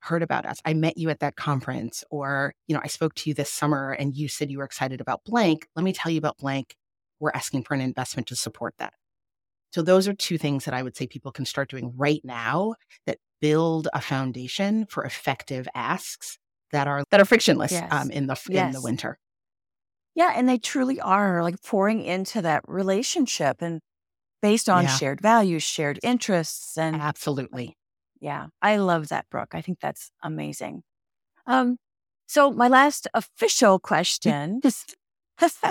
heard 0.01 0.23
about 0.23 0.45
us. 0.45 0.59
I 0.65 0.73
met 0.73 0.97
you 0.97 1.09
at 1.09 1.19
that 1.19 1.35
conference, 1.35 2.03
or, 2.09 2.53
you 2.67 2.75
know, 2.75 2.81
I 2.83 2.87
spoke 2.87 3.15
to 3.15 3.29
you 3.29 3.33
this 3.33 3.51
summer 3.51 3.91
and 3.91 4.15
you 4.15 4.27
said 4.27 4.49
you 4.49 4.59
were 4.59 4.63
excited 4.63 5.01
about 5.01 5.23
blank. 5.25 5.67
Let 5.75 5.83
me 5.83 5.93
tell 5.93 6.11
you 6.11 6.17
about 6.17 6.37
blank. 6.37 6.75
We're 7.19 7.31
asking 7.33 7.63
for 7.63 7.73
an 7.73 7.81
investment 7.81 8.27
to 8.29 8.35
support 8.35 8.75
that. 8.79 8.93
So, 9.71 9.81
those 9.81 10.07
are 10.07 10.13
two 10.13 10.37
things 10.37 10.65
that 10.65 10.73
I 10.73 10.81
would 10.81 10.95
say 10.95 11.05
people 11.05 11.31
can 11.31 11.45
start 11.45 11.69
doing 11.69 11.93
right 11.95 12.21
now 12.23 12.75
that 13.05 13.17
build 13.41 13.87
a 13.93 14.01
foundation 14.01 14.85
for 14.89 15.03
effective 15.03 15.67
asks 15.75 16.37
that 16.71 16.87
are 16.87 17.03
that 17.11 17.19
are 17.19 17.25
frictionless 17.25 17.71
yes. 17.71 17.91
um, 17.91 18.09
in 18.11 18.27
the 18.27 18.39
yes. 18.49 18.67
in 18.67 18.71
the 18.71 18.81
winter. 18.81 19.17
Yeah, 20.15 20.33
and 20.35 20.49
they 20.49 20.57
truly 20.57 20.99
are 20.99 21.43
like 21.43 21.61
pouring 21.61 22.01
into 22.03 22.41
that 22.41 22.63
relationship 22.67 23.61
and 23.61 23.79
based 24.41 24.69
on 24.69 24.83
yeah. 24.83 24.95
shared 24.95 25.21
values, 25.21 25.63
shared 25.63 25.99
interests 26.03 26.77
and 26.77 26.95
Absolutely. 26.95 27.77
Yeah, 28.21 28.47
I 28.61 28.77
love 28.77 29.09
that 29.09 29.25
Brooke. 29.29 29.53
I 29.53 29.61
think 29.61 29.79
that's 29.79 30.11
amazing. 30.23 30.83
Um 31.45 31.77
so 32.27 32.51
my 32.51 32.67
last 32.67 33.07
official 33.13 33.79
question 33.79 34.61
is 34.63 34.85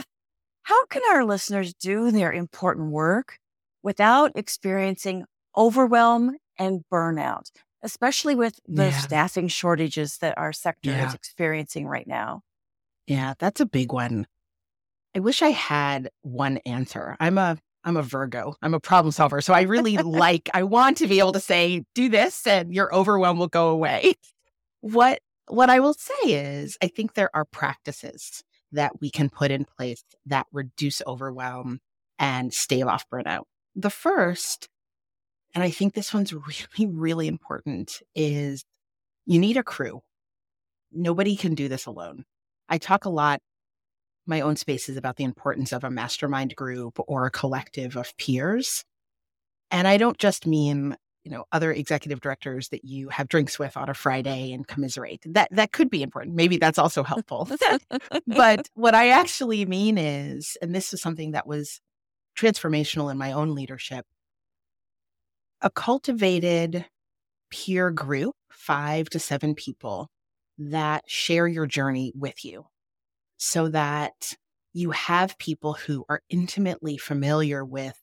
how 0.63 0.87
can 0.87 1.03
our 1.11 1.25
listeners 1.25 1.73
do 1.75 2.11
their 2.11 2.33
important 2.33 2.91
work 2.91 3.39
without 3.83 4.33
experiencing 4.35 5.25
overwhelm 5.57 6.37
and 6.59 6.83
burnout, 6.93 7.51
especially 7.83 8.35
with 8.35 8.59
the 8.67 8.87
yeah. 8.87 8.99
staffing 8.99 9.49
shortages 9.49 10.19
that 10.19 10.37
our 10.37 10.53
sector 10.53 10.91
yeah. 10.91 11.09
is 11.09 11.15
experiencing 11.15 11.87
right 11.87 12.07
now? 12.07 12.43
Yeah, 13.07 13.35
that's 13.39 13.61
a 13.61 13.67
big 13.67 13.93
one. 13.93 14.27
I 15.17 15.21
wish 15.21 15.43
I 15.43 15.51
had 15.51 16.11
one 16.23 16.59
answer. 16.67 17.17
I'm 17.19 17.39
a 17.39 17.57
I'm 17.85 17.97
a 17.97 18.03
Virgo. 18.03 18.55
I'm 18.63 18.75
a 18.75 18.81
problem 18.81 19.13
solver. 19.13 19.41
So 19.41 19.55
I 19.55 19.63
really 19.63 19.97
like 19.99 20.49
I 20.55 20.63
want 20.63 20.97
to 20.99 21.07
be 21.07 21.19
able 21.19 21.33
to 21.33 21.41
say 21.41 21.85
do 21.95 22.09
this 22.09 22.47
and 22.47 22.73
your 22.73 22.95
overwhelm 22.95 23.39
will 23.39 23.49
go 23.49 23.69
away. 23.71 24.15
What 24.81 25.21
what 25.49 25.71
I 25.71 25.81
will 25.81 25.95
say 25.95 26.33
is 26.33 26.77
I 26.83 26.89
think 26.89 27.15
there 27.15 27.31
are 27.35 27.45
practices 27.45 28.43
that 28.73 29.01
we 29.01 29.11
can 29.11 29.31
put 29.31 29.51
in 29.51 29.65
place 29.65 30.05
that 30.27 30.47
reduce 30.53 31.01
overwhelm 31.07 31.81
and 32.19 32.53
stave 32.53 32.87
off 32.87 33.07
burnout. 33.11 33.45
The 33.75 33.91
first, 33.91 34.69
and 35.55 35.65
I 35.65 35.71
think 35.71 35.95
this 35.95 36.13
one's 36.13 36.33
really 36.79 36.93
really 36.93 37.29
important 37.29 38.03
is 38.15 38.65
you 39.27 39.39
need 39.39 39.57
a 39.57 39.63
crew. 39.63 40.01
Nobody 40.93 41.37
can 41.37 41.55
do 41.55 41.69
this 41.69 41.87
alone. 41.87 42.25
I 42.69 42.79
talk 42.79 43.05
a 43.05 43.11
lot 43.11 43.41
my 44.29 44.41
own 44.41 44.57
spaces 44.57 44.97
about 44.97 45.17
the 45.17 45.25
importance 45.25 45.73
of 45.73 45.85
a 45.85 45.91
mastermind 45.91 46.55
group 46.55 46.99
or 47.09 47.27
a 47.27 47.31
collective 47.31 47.97
of 47.97 48.17
peers. 48.19 48.85
And 49.71 49.89
I 49.89 49.97
don't 49.97 50.19
just 50.19 50.47
mean, 50.47 50.97
you 51.25 51.31
know, 51.31 51.45
other 51.53 51.73
executive 51.73 52.21
directors 52.21 52.69
that 52.69 52.85
you 52.85 53.09
have 53.09 53.29
drinks 53.29 53.59
with 53.59 53.77
on 53.77 53.89
a 53.89 53.95
Friday 53.95 54.53
and 54.53 54.67
commiserate. 54.67 55.23
That 55.27 55.49
that 55.53 55.73
could 55.73 55.91
be 55.91 56.03
important. 56.03 56.37
Maybe 56.37 56.59
that's 56.59 56.79
also 56.79 57.03
helpful. 57.03 57.49
but 58.27 58.69
what 58.75 58.95
I 58.95 59.09
actually 59.11 59.65
mean 59.67 59.99
is, 59.99 60.57
and 60.63 60.75
this 60.75 60.93
is 60.93 61.01
something 61.01 61.33
that 61.33 61.47
was 61.47 61.81
transformational 62.39 63.11
in 63.11 63.19
my 63.19 63.33
own 63.33 63.55
leadership, 63.55 64.07
a 65.61 65.71
cultivated 65.71 66.85
peer 67.51 67.91
group, 67.91 68.37
five 68.51 69.09
to 69.11 69.19
seven 69.19 69.55
people 69.55 70.09
that 70.59 71.05
share 71.07 71.47
your 71.47 71.67
journey 71.67 72.13
with 72.15 72.45
you 72.45 72.67
so 73.39 73.69
that 73.69 74.35
you 74.73 74.91
have 74.91 75.39
people 75.39 75.73
who 75.73 76.05
are 76.09 76.21
intimately 76.29 76.99
familiar 76.99 77.65
with 77.65 77.99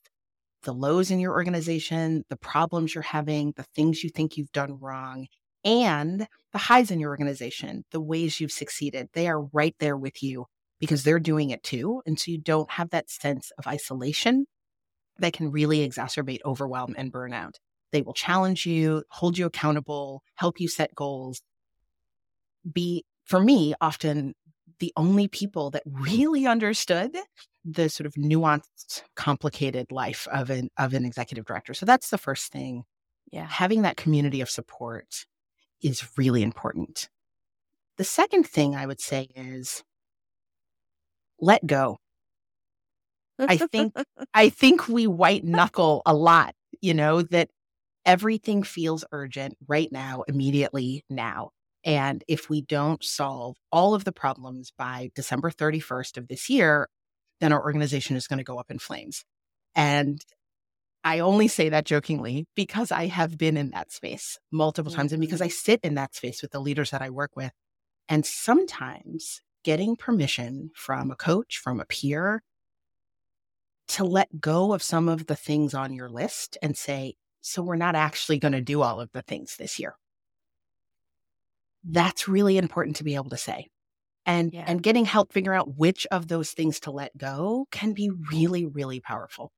the 0.64 0.72
lows 0.72 1.10
in 1.10 1.20
your 1.20 1.32
organization, 1.32 2.24
the 2.28 2.36
problems 2.36 2.94
you're 2.94 3.02
having, 3.02 3.52
the 3.56 3.62
things 3.74 4.02
you 4.02 4.10
think 4.10 4.36
you've 4.36 4.52
done 4.52 4.78
wrong, 4.80 5.26
and 5.64 6.26
the 6.52 6.58
highs 6.58 6.90
in 6.90 6.98
your 6.98 7.10
organization, 7.10 7.84
the 7.92 8.00
ways 8.00 8.40
you've 8.40 8.52
succeeded. 8.52 9.08
They 9.12 9.28
are 9.28 9.42
right 9.52 9.76
there 9.78 9.96
with 9.96 10.22
you 10.22 10.46
because 10.80 11.04
they're 11.04 11.20
doing 11.20 11.50
it 11.50 11.62
too. 11.62 12.02
And 12.06 12.18
so 12.18 12.30
you 12.30 12.38
don't 12.38 12.70
have 12.72 12.90
that 12.90 13.10
sense 13.10 13.52
of 13.58 13.66
isolation 13.66 14.46
that 15.18 15.32
can 15.32 15.50
really 15.50 15.86
exacerbate 15.88 16.40
overwhelm 16.44 16.94
and 16.98 17.12
burnout. 17.12 17.54
They 17.92 18.02
will 18.02 18.12
challenge 18.14 18.66
you, 18.66 19.04
hold 19.10 19.38
you 19.38 19.46
accountable, 19.46 20.22
help 20.34 20.60
you 20.60 20.68
set 20.68 20.94
goals. 20.94 21.42
Be, 22.70 23.04
for 23.24 23.40
me, 23.40 23.74
often 23.80 24.34
the 24.78 24.92
only 24.96 25.28
people 25.28 25.70
that 25.70 25.82
really 25.86 26.46
understood 26.46 27.16
the 27.64 27.88
sort 27.88 28.06
of 28.06 28.14
nuanced, 28.14 29.02
complicated 29.16 29.90
life 29.90 30.28
of 30.32 30.50
an 30.50 30.70
of 30.78 30.94
an 30.94 31.04
executive 31.04 31.44
director. 31.44 31.74
So 31.74 31.86
that's 31.86 32.10
the 32.10 32.18
first 32.18 32.52
thing. 32.52 32.84
Yeah. 33.32 33.46
Having 33.46 33.82
that 33.82 33.96
community 33.96 34.40
of 34.40 34.48
support 34.48 35.26
is 35.82 36.06
really 36.16 36.42
important. 36.42 37.08
The 37.98 38.04
second 38.04 38.44
thing 38.44 38.76
I 38.76 38.86
would 38.86 39.00
say 39.00 39.28
is 39.34 39.82
let 41.40 41.66
go. 41.66 41.98
I 43.38 43.56
think 43.56 43.94
I 44.34 44.48
think 44.48 44.88
we 44.88 45.06
white 45.06 45.44
knuckle 45.44 46.02
a 46.06 46.14
lot, 46.14 46.54
you 46.80 46.94
know, 46.94 47.22
that 47.22 47.48
everything 48.04 48.62
feels 48.62 49.04
urgent 49.12 49.56
right 49.66 49.90
now, 49.90 50.22
immediately 50.28 51.04
now. 51.10 51.50
And 51.86 52.24
if 52.26 52.50
we 52.50 52.62
don't 52.62 53.02
solve 53.02 53.56
all 53.70 53.94
of 53.94 54.04
the 54.04 54.12
problems 54.12 54.72
by 54.76 55.10
December 55.14 55.52
31st 55.52 56.18
of 56.18 56.26
this 56.28 56.50
year, 56.50 56.88
then 57.40 57.52
our 57.52 57.62
organization 57.62 58.16
is 58.16 58.26
going 58.26 58.38
to 58.38 58.44
go 58.44 58.58
up 58.58 58.72
in 58.72 58.80
flames. 58.80 59.24
And 59.76 60.20
I 61.04 61.20
only 61.20 61.46
say 61.46 61.68
that 61.68 61.86
jokingly 61.86 62.46
because 62.56 62.90
I 62.90 63.06
have 63.06 63.38
been 63.38 63.56
in 63.56 63.70
that 63.70 63.92
space 63.92 64.40
multiple 64.50 64.90
times 64.90 65.12
and 65.12 65.20
because 65.20 65.40
I 65.40 65.46
mm-hmm. 65.46 65.52
sit 65.52 65.80
in 65.84 65.94
that 65.94 66.16
space 66.16 66.42
with 66.42 66.50
the 66.50 66.60
leaders 66.60 66.90
that 66.90 67.02
I 67.02 67.10
work 67.10 67.36
with. 67.36 67.52
And 68.08 68.26
sometimes 68.26 69.40
getting 69.62 69.94
permission 69.94 70.70
from 70.74 71.12
a 71.12 71.16
coach, 71.16 71.60
from 71.62 71.78
a 71.78 71.84
peer, 71.84 72.42
to 73.88 74.04
let 74.04 74.40
go 74.40 74.72
of 74.72 74.82
some 74.82 75.08
of 75.08 75.26
the 75.26 75.36
things 75.36 75.74
on 75.74 75.92
your 75.92 76.08
list 76.08 76.58
and 76.60 76.76
say, 76.76 77.14
so 77.40 77.62
we're 77.62 77.76
not 77.76 77.94
actually 77.94 78.40
going 78.40 78.52
to 78.52 78.60
do 78.60 78.82
all 78.82 79.00
of 79.00 79.12
the 79.12 79.22
things 79.22 79.56
this 79.56 79.78
year. 79.78 79.94
That's 81.88 82.26
really 82.28 82.58
important 82.58 82.96
to 82.96 83.04
be 83.04 83.14
able 83.14 83.30
to 83.30 83.36
say. 83.36 83.68
And, 84.24 84.52
Yeah. 84.52 84.64
and 84.66 84.82
getting 84.82 85.04
help 85.04 85.32
figure 85.32 85.54
out 85.54 85.76
which 85.76 86.06
of 86.10 86.26
those 86.26 86.50
things 86.50 86.80
to 86.80 86.90
let 86.90 87.16
go 87.16 87.66
can 87.70 87.92
be 87.92 88.10
really, 88.30 88.66
really 88.66 88.98
powerful. 89.00 89.52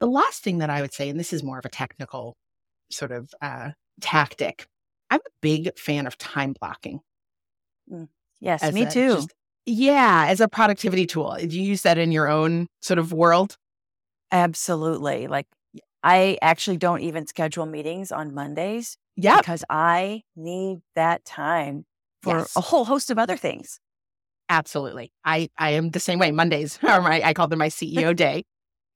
The 0.00 0.06
last 0.08 0.42
thing 0.42 0.58
that 0.58 0.70
I 0.70 0.80
would 0.80 0.92
say, 0.92 1.08
and 1.08 1.18
this 1.18 1.32
is 1.32 1.42
more 1.42 1.58
of 1.58 1.64
a 1.64 1.68
technical 1.68 2.36
sort 2.90 3.12
of 3.12 3.30
uh, 3.40 3.70
tactic, 4.00 4.66
I'm 5.10 5.20
a 5.20 5.30
big 5.40 5.78
fan 5.78 6.06
of 6.06 6.18
time 6.18 6.54
blocking. 6.58 7.00
Yes, 8.40 8.62
as 8.62 8.74
me 8.74 8.82
a- 8.82 8.90
too. 8.90 9.14
just- 9.14 9.34
yeah, 9.66 10.26
as 10.28 10.40
a 10.40 10.48
productivity 10.48 11.06
tool. 11.06 11.36
Do 11.38 11.46
you 11.58 11.62
use 11.62 11.82
that 11.82 11.98
in 11.98 12.10
your 12.10 12.28
own 12.28 12.68
sort 12.80 12.98
of 12.98 13.12
world? 13.12 13.56
Absolutely. 14.32 15.26
Like 15.26 15.46
I 16.02 16.38
actually 16.42 16.76
don't 16.78 17.02
even 17.02 17.26
schedule 17.26 17.66
meetings 17.66 18.10
on 18.12 18.32
Mondays 18.34 18.96
Yeah, 19.18 19.40
because 19.40 19.64
I 19.70 20.22
need 20.36 20.80
that 20.94 21.24
time 21.24 21.84
for 22.22 22.38
Yes. 22.38 22.56
a 22.56 22.60
whole 22.60 22.84
host 22.84 23.10
of 23.10 23.18
other 23.18 23.36
things. 23.36 23.80
absolutely. 24.48 25.12
I 25.24 25.48
I 25.58 25.70
am 25.70 25.90
the 25.90 26.00
same 26.00 26.18
way. 26.18 26.30
Mondays 26.32 26.78
are 26.82 27.00
my 27.00 27.22
I 27.22 27.34
call 27.34 27.48
them 27.48 27.58
my 27.58 27.68
CEO 27.70 28.14
day. 28.14 28.44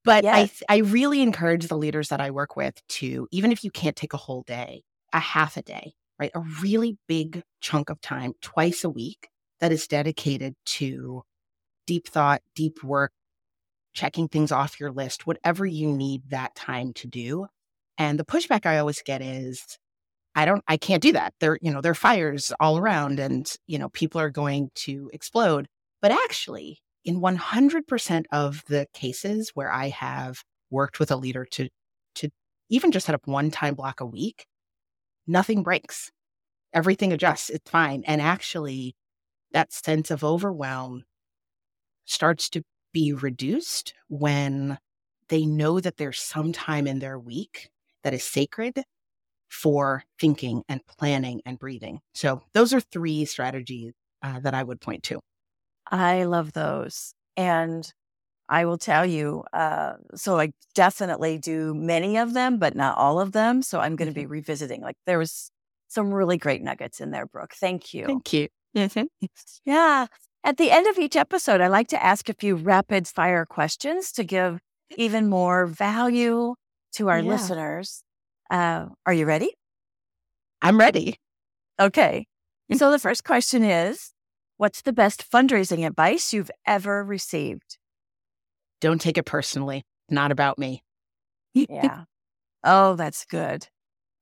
But 0.04 0.26
I 0.32 0.46
Yes. 0.46 0.48
th- 0.48 0.62
I 0.68 0.78
really 0.78 1.22
encourage 1.22 1.68
the 1.68 1.78
leaders 1.78 2.08
that 2.11 2.20
I 2.20 2.30
work 2.30 2.56
with 2.56 2.76
to 2.90 3.28
even 3.32 3.52
if 3.52 3.64
you 3.64 3.70
can't 3.70 3.96
take 3.96 4.14
a 4.14 4.18
whole 4.18 4.42
day, 4.46 4.82
a 5.12 5.20
half 5.20 5.56
a 5.56 5.62
day, 5.62 5.94
right? 6.20 6.32
A 6.35 6.40
really 6.62 6.98
big 7.08 7.42
chunk 7.61 7.90
of 7.90 8.00
time 8.02 8.35
twice 8.42 8.85
a 8.85 8.90
week 8.90 9.28
that 9.61 9.72
is 9.72 9.87
dedicated 9.88 10.54
to 10.66 11.22
deep 11.87 12.08
thought, 12.08 12.42
deep 12.56 12.85
work, 12.85 13.12
checking 13.94 14.28
things 14.28 14.52
off 14.52 14.80
your 14.80 14.92
list, 14.92 15.26
whatever 15.26 15.66
you 15.66 15.92
need 15.92 16.22
that 16.30 16.54
time 16.54 16.92
to 16.94 17.06
do. 17.08 17.46
And 17.98 18.18
the 18.18 18.24
pushback 18.24 18.66
I 18.66 18.78
always 18.78 19.02
get 19.02 19.22
is 19.22 19.78
I 20.34 20.44
don't 20.44 20.62
I 20.68 20.76
can't 20.76 21.02
do 21.02 21.12
that. 21.12 21.34
There, 21.40 21.58
you 21.62 21.70
know, 21.72 21.80
there 21.80 21.92
are 21.92 21.94
fires 21.94 22.52
all 22.60 22.78
around 22.78 23.20
and, 23.20 23.50
you 23.66 23.78
know, 23.78 23.88
people 23.90 24.20
are 24.20 24.30
going 24.30 24.70
to 24.76 25.10
explode. 25.12 25.66
But 26.00 26.12
actually, 26.12 26.80
in 27.04 27.20
100% 27.20 28.24
of 28.32 28.62
the 28.68 28.86
cases 28.94 29.50
where 29.54 29.70
I 29.72 29.88
have 29.90 30.42
worked 30.70 30.98
with 31.00 31.10
a 31.10 31.16
leader 31.16 31.44
to 31.52 31.68
to 32.16 32.30
even 32.70 32.92
just 32.92 33.06
set 33.06 33.14
up 33.14 33.26
one 33.26 33.50
time 33.50 33.74
block 33.74 34.00
a 34.00 34.06
week, 34.06 34.46
nothing 35.26 35.62
breaks. 35.62 36.10
Everything 36.74 37.12
adjusts. 37.12 37.50
It's 37.50 37.70
fine. 37.70 38.04
And 38.06 38.20
actually, 38.22 38.94
that 39.52 39.72
sense 39.72 40.10
of 40.10 40.24
overwhelm 40.24 41.04
starts 42.04 42.48
to 42.50 42.62
be 42.92 43.12
reduced 43.12 43.94
when 44.08 44.78
they 45.28 45.46
know 45.46 45.80
that 45.80 45.96
there's 45.96 46.20
some 46.20 46.52
time 46.52 46.86
in 46.86 46.98
their 46.98 47.18
week 47.18 47.70
that 48.04 48.14
is 48.14 48.24
sacred 48.24 48.82
for 49.52 50.02
thinking 50.18 50.62
and 50.68 50.80
planning 50.86 51.42
and 51.44 51.58
breathing. 51.58 52.00
So, 52.14 52.42
those 52.54 52.72
are 52.72 52.80
three 52.80 53.24
strategies 53.26 53.92
uh, 54.22 54.40
that 54.40 54.54
I 54.54 54.62
would 54.62 54.80
point 54.80 55.02
to. 55.04 55.20
I 55.90 56.24
love 56.24 56.52
those. 56.52 57.12
And 57.36 57.90
I 58.48 58.64
will 58.64 58.78
tell 58.78 59.04
you, 59.06 59.44
uh, 59.52 59.94
so 60.14 60.38
I 60.38 60.52
definitely 60.74 61.38
do 61.38 61.74
many 61.74 62.16
of 62.18 62.34
them, 62.34 62.58
but 62.58 62.74
not 62.74 62.96
all 62.98 63.20
of 63.20 63.32
them. 63.32 63.62
So 63.62 63.80
I'm 63.80 63.96
going 63.96 64.08
to 64.08 64.14
be 64.14 64.26
revisiting. 64.26 64.80
Like 64.82 64.96
there 65.06 65.18
was 65.18 65.50
some 65.88 66.12
really 66.12 66.36
great 66.38 66.62
nuggets 66.62 67.00
in 67.00 67.10
there, 67.10 67.26
Brooke. 67.26 67.54
Thank 67.54 67.94
you. 67.94 68.06
Thank 68.06 68.32
you. 68.32 68.48
Yeah. 69.64 70.06
At 70.44 70.56
the 70.56 70.70
end 70.70 70.86
of 70.86 70.98
each 70.98 71.16
episode, 71.16 71.60
I 71.60 71.68
like 71.68 71.88
to 71.88 72.02
ask 72.02 72.28
a 72.28 72.34
few 72.34 72.56
rapid 72.56 73.06
fire 73.08 73.46
questions 73.46 74.12
to 74.12 74.24
give 74.24 74.60
even 74.96 75.28
more 75.28 75.66
value 75.66 76.54
to 76.94 77.08
our 77.08 77.20
Yeah. 77.20 77.30
listeners. 77.30 78.02
Uh, 78.52 78.86
are 79.06 79.14
you 79.14 79.24
ready? 79.24 79.50
I'm 80.60 80.78
ready. 80.78 81.16
Okay. 81.80 82.26
So 82.76 82.90
the 82.90 82.98
first 82.98 83.24
question 83.24 83.64
is 83.64 84.12
What's 84.58 84.82
the 84.82 84.92
best 84.92 85.28
fundraising 85.28 85.84
advice 85.84 86.32
you've 86.32 86.50
ever 86.66 87.02
received? 87.02 87.78
Don't 88.80 89.00
take 89.00 89.18
it 89.18 89.24
personally. 89.24 89.82
Not 90.08 90.30
about 90.30 90.58
me. 90.58 90.84
Yeah. 91.54 92.04
oh, 92.62 92.94
that's 92.94 93.24
good. 93.26 93.66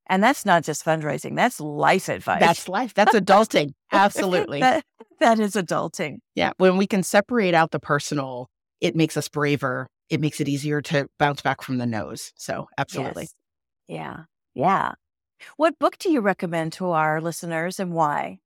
And 0.09 0.23
that's 0.23 0.47
not 0.47 0.65
just 0.65 0.85
fundraising, 0.85 1.37
that's 1.37 1.61
life 1.61 2.09
advice. 2.09 2.41
That's 2.41 2.69
life. 2.69 2.95
That's 2.95 3.15
adulting. 3.15 3.75
Absolutely. 3.93 4.61
that, 4.61 4.83
that 5.21 5.39
is 5.39 5.53
adulting. 5.53 6.21
Yeah. 6.35 6.53
When 6.57 6.77
we 6.77 6.87
can 6.87 7.03
separate 7.03 7.55
out 7.55 7.71
the 7.71 7.79
personal, 7.79 8.49
it 8.81 8.97
makes 8.97 9.17
us 9.17 9.29
braver. 9.29 9.89
It 10.09 10.21
makes 10.21 10.41
it 10.41 10.49
easier 10.49 10.81
to 10.83 11.07
bounce 11.19 11.43
back 11.43 11.61
from 11.61 11.77
the 11.77 11.87
noes. 11.87 12.33
So, 12.37 12.67
absolutely. 12.79 13.25
Yes. 13.25 13.35
Yeah. 13.91 14.25
Yeah. 14.55 14.93
What 15.57 15.81
book 15.81 15.99
do 15.99 16.11
you 16.13 16.21
recommend 16.21 16.73
to 16.75 16.91
our 16.91 17.21
listeners 17.21 17.81
and 17.81 17.93
why? 17.93 18.39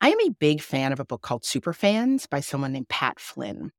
I 0.00 0.10
am 0.10 0.20
a 0.20 0.30
big 0.30 0.62
fan 0.62 0.92
of 0.92 1.00
a 1.00 1.04
book 1.04 1.22
called 1.22 1.42
Superfans 1.42 2.30
by 2.30 2.38
someone 2.38 2.72
named 2.72 2.88
Pat 2.88 3.18
Flynn. 3.18 3.72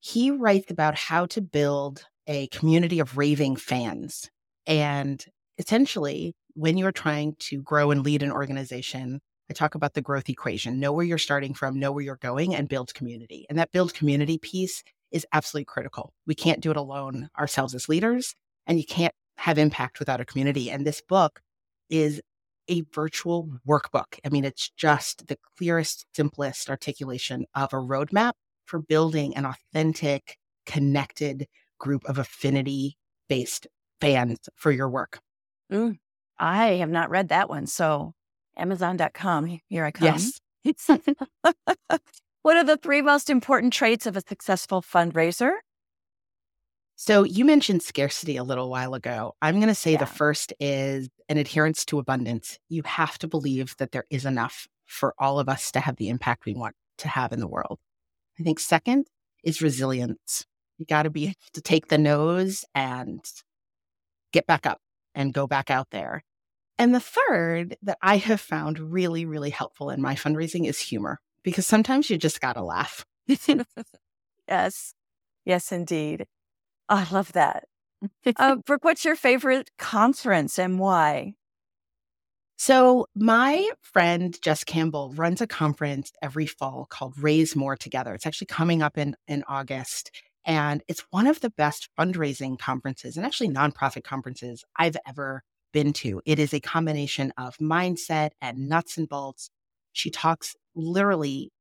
He 0.00 0.30
writes 0.30 0.70
about 0.70 0.94
how 0.94 1.26
to 1.26 1.42
build 1.42 2.06
a 2.26 2.46
community 2.46 2.98
of 2.98 3.18
raving 3.18 3.56
fans. 3.56 4.30
And 4.66 5.22
essentially, 5.58 6.34
when 6.54 6.78
you're 6.78 6.92
trying 6.92 7.34
to 7.40 7.60
grow 7.60 7.90
and 7.90 8.02
lead 8.02 8.22
an 8.22 8.32
organization, 8.32 9.20
I 9.50 9.52
talk 9.52 9.74
about 9.74 9.92
the 9.92 10.00
growth 10.00 10.30
equation 10.30 10.80
know 10.80 10.92
where 10.94 11.04
you're 11.04 11.18
starting 11.18 11.52
from, 11.52 11.78
know 11.78 11.92
where 11.92 12.04
you're 12.04 12.16
going, 12.16 12.54
and 12.54 12.70
build 12.70 12.94
community. 12.94 13.44
And 13.50 13.58
that 13.58 13.70
build 13.70 13.92
community 13.92 14.38
piece 14.38 14.82
is 15.12 15.26
absolutely 15.34 15.66
critical. 15.66 16.14
We 16.26 16.34
can't 16.34 16.60
do 16.60 16.70
it 16.70 16.78
alone 16.78 17.28
ourselves 17.38 17.74
as 17.74 17.86
leaders, 17.86 18.34
and 18.66 18.78
you 18.78 18.86
can't 18.86 19.12
have 19.40 19.56
impact 19.56 19.98
without 19.98 20.20
a 20.20 20.24
community. 20.24 20.70
And 20.70 20.86
this 20.86 21.00
book 21.00 21.40
is 21.88 22.20
a 22.68 22.82
virtual 22.92 23.48
workbook. 23.66 24.18
I 24.22 24.28
mean, 24.28 24.44
it's 24.44 24.70
just 24.76 25.28
the 25.28 25.38
clearest, 25.56 26.04
simplest 26.14 26.68
articulation 26.68 27.46
of 27.54 27.72
a 27.72 27.76
roadmap 27.76 28.32
for 28.66 28.80
building 28.80 29.34
an 29.36 29.46
authentic, 29.46 30.36
connected 30.66 31.46
group 31.78 32.04
of 32.04 32.18
affinity 32.18 32.98
based 33.30 33.66
fans 33.98 34.38
for 34.56 34.70
your 34.70 34.90
work. 34.90 35.20
Mm, 35.72 35.98
I 36.38 36.66
have 36.74 36.90
not 36.90 37.08
read 37.08 37.30
that 37.30 37.48
one. 37.48 37.66
So, 37.66 38.12
Amazon.com, 38.58 39.60
here 39.68 39.86
I 39.86 39.90
come. 39.90 40.06
Yes. 40.06 40.40
what 42.42 42.56
are 42.58 42.64
the 42.64 42.76
three 42.76 43.00
most 43.00 43.30
important 43.30 43.72
traits 43.72 44.04
of 44.04 44.18
a 44.18 44.20
successful 44.20 44.82
fundraiser? 44.82 45.52
So 47.02 47.24
you 47.24 47.46
mentioned 47.46 47.82
scarcity 47.82 48.36
a 48.36 48.44
little 48.44 48.68
while 48.68 48.92
ago. 48.92 49.34
I'm 49.40 49.54
going 49.54 49.68
to 49.68 49.74
say 49.74 49.92
Yeah. 49.92 50.00
the 50.00 50.06
first 50.06 50.52
is 50.60 51.08
an 51.30 51.38
adherence 51.38 51.86
to 51.86 51.98
abundance. 51.98 52.58
You 52.68 52.82
have 52.84 53.18
to 53.20 53.26
believe 53.26 53.74
that 53.78 53.92
there 53.92 54.04
is 54.10 54.26
enough 54.26 54.68
for 54.84 55.14
all 55.18 55.38
of 55.38 55.48
us 55.48 55.72
to 55.72 55.80
have 55.80 55.96
the 55.96 56.10
impact 56.10 56.44
we 56.44 56.52
want 56.52 56.76
to 56.98 57.08
have 57.08 57.32
in 57.32 57.40
the 57.40 57.48
world. 57.48 57.78
I 58.38 58.42
think 58.42 58.60
second 58.60 59.06
is 59.42 59.62
resilience. 59.62 60.44
You 60.76 60.84
got 60.84 61.04
to 61.04 61.10
be 61.10 61.24
able 61.24 61.34
to 61.54 61.62
take 61.62 61.88
the 61.88 61.96
noes 61.96 62.66
and 62.74 63.24
get 64.34 64.46
back 64.46 64.66
up 64.66 64.82
and 65.14 65.32
go 65.32 65.46
back 65.46 65.70
out 65.70 65.88
there. 65.92 66.22
And 66.78 66.94
the 66.94 67.00
third 67.00 67.78
that 67.80 67.96
I 68.02 68.18
have 68.18 68.42
found 68.42 68.78
really, 68.78 69.24
really 69.24 69.48
helpful 69.50 69.88
in 69.88 70.02
my 70.02 70.16
fundraising 70.16 70.68
is 70.68 70.78
humor, 70.78 71.18
because 71.44 71.66
sometimes 71.66 72.10
you 72.10 72.18
just 72.18 72.42
got 72.42 72.54
to 72.56 72.62
laugh. 72.62 73.06
yes. 74.46 74.92
Yes, 75.46 75.72
indeed. 75.72 76.26
I 76.90 77.06
love 77.10 77.32
that. 77.32 77.64
Uh, 78.36 78.56
Brooke, 78.66 78.84
what's 78.84 79.04
your 79.04 79.16
favorite 79.16 79.70
conference 79.78 80.58
and 80.58 80.78
why? 80.78 81.34
So, 82.56 83.06
my 83.14 83.70
friend 83.80 84.36
Jess 84.42 84.64
Campbell 84.64 85.14
runs 85.14 85.40
a 85.40 85.46
conference 85.46 86.12
every 86.20 86.44
fall 86.46 86.86
called 86.90 87.14
Raise 87.16 87.56
More 87.56 87.76
Together. 87.76 88.12
It's 88.12 88.26
actually 88.26 88.48
coming 88.48 88.82
up 88.82 88.98
in, 88.98 89.16
in 89.26 89.44
August. 89.48 90.10
And 90.44 90.82
it's 90.88 91.04
one 91.10 91.26
of 91.26 91.40
the 91.40 91.50
best 91.50 91.88
fundraising 91.98 92.58
conferences 92.58 93.16
and 93.16 93.24
actually 93.24 93.50
nonprofit 93.50 94.04
conferences 94.04 94.64
I've 94.76 94.96
ever 95.06 95.42
been 95.72 95.92
to. 95.94 96.20
It 96.26 96.38
is 96.38 96.52
a 96.52 96.60
combination 96.60 97.32
of 97.38 97.56
mindset 97.58 98.30
and 98.42 98.68
nuts 98.68 98.98
and 98.98 99.08
bolts. 99.08 99.48
She 99.92 100.10
talks 100.10 100.56
literally 100.74 101.52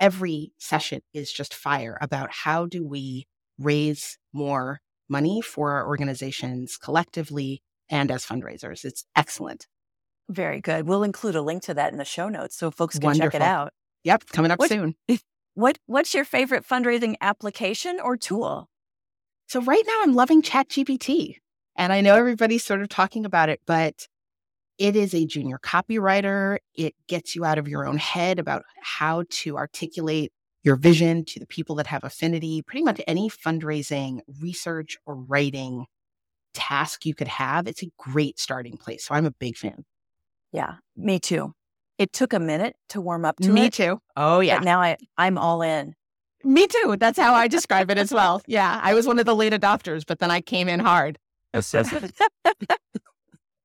every 0.00 0.52
session 0.58 1.02
is 1.12 1.30
just 1.30 1.54
fire 1.54 1.98
about 2.00 2.32
how 2.32 2.66
do 2.66 2.84
we 2.84 3.26
raise 3.58 4.18
more 4.32 4.80
money 5.08 5.40
for 5.40 5.72
our 5.72 5.86
organizations 5.86 6.76
collectively 6.76 7.62
and 7.90 8.10
as 8.10 8.24
fundraisers. 8.24 8.84
It's 8.84 9.04
excellent. 9.16 9.66
Very 10.28 10.60
good. 10.60 10.86
We'll 10.86 11.02
include 11.04 11.36
a 11.36 11.42
link 11.42 11.62
to 11.64 11.74
that 11.74 11.90
in 11.92 11.98
the 11.98 12.04
show 12.04 12.28
notes 12.28 12.56
so 12.56 12.70
folks 12.70 12.98
can 12.98 13.14
check 13.14 13.34
it 13.34 13.42
out. 13.42 13.72
Yep, 14.04 14.24
coming 14.32 14.50
up 14.50 14.58
What- 14.58 14.68
soon. 14.68 14.94
What 15.54 15.78
What's 15.86 16.14
your 16.14 16.24
favorite 16.24 16.64
fundraising 16.66 17.16
application 17.20 17.98
or 18.00 18.16
tool? 18.16 18.68
So 19.48 19.60
right 19.62 19.82
now 19.86 20.02
I'm 20.02 20.14
loving 20.14 20.42
ChatGPT. 20.42 21.36
And 21.74 21.92
I 21.92 22.00
know 22.00 22.14
everybody's 22.16 22.64
sort 22.64 22.82
of 22.82 22.88
talking 22.88 23.24
about 23.24 23.48
it, 23.48 23.60
but 23.66 24.06
it 24.78 24.94
is 24.94 25.14
a 25.14 25.24
junior 25.26 25.58
copywriter. 25.58 26.58
It 26.74 26.94
gets 27.08 27.34
you 27.34 27.44
out 27.44 27.58
of 27.58 27.66
your 27.66 27.86
own 27.86 27.96
head 27.96 28.38
about 28.38 28.62
how 28.82 29.24
to 29.30 29.56
articulate 29.56 30.32
your 30.68 30.76
vision 30.76 31.24
to 31.24 31.40
the 31.40 31.46
people 31.46 31.74
that 31.76 31.86
have 31.86 32.04
affinity. 32.04 32.60
Pretty 32.60 32.84
much 32.84 33.00
any 33.06 33.30
fundraising, 33.30 34.20
research, 34.40 34.98
or 35.06 35.14
writing 35.14 35.86
task 36.52 37.06
you 37.06 37.14
could 37.14 37.28
have, 37.28 37.66
it's 37.66 37.82
a 37.82 37.90
great 37.98 38.38
starting 38.38 38.76
place. 38.76 39.06
So 39.06 39.14
I'm 39.14 39.24
a 39.24 39.30
big 39.30 39.56
fan. 39.56 39.86
Yeah, 40.52 40.74
me 40.94 41.18
too. 41.18 41.54
It 41.96 42.12
took 42.12 42.34
a 42.34 42.38
minute 42.38 42.76
to 42.90 43.00
warm 43.00 43.24
up 43.24 43.38
to 43.40 43.50
Me 43.50 43.66
it. 43.66 43.72
too. 43.72 44.00
Oh, 44.14 44.40
yeah. 44.40 44.58
But 44.58 44.64
now 44.64 44.82
I, 44.82 44.98
I'm 45.16 45.38
all 45.38 45.62
in. 45.62 45.94
Me 46.44 46.66
too. 46.66 46.96
That's 46.98 47.18
how 47.18 47.34
I 47.34 47.48
describe 47.48 47.90
it 47.90 47.98
as 47.98 48.12
well. 48.12 48.42
Yeah. 48.46 48.78
I 48.82 48.94
was 48.94 49.06
one 49.06 49.18
of 49.18 49.26
the 49.26 49.34
late 49.34 49.52
adopters, 49.52 50.04
but 50.06 50.18
then 50.18 50.30
I 50.30 50.40
came 50.42 50.68
in 50.68 50.80
hard. 50.80 51.18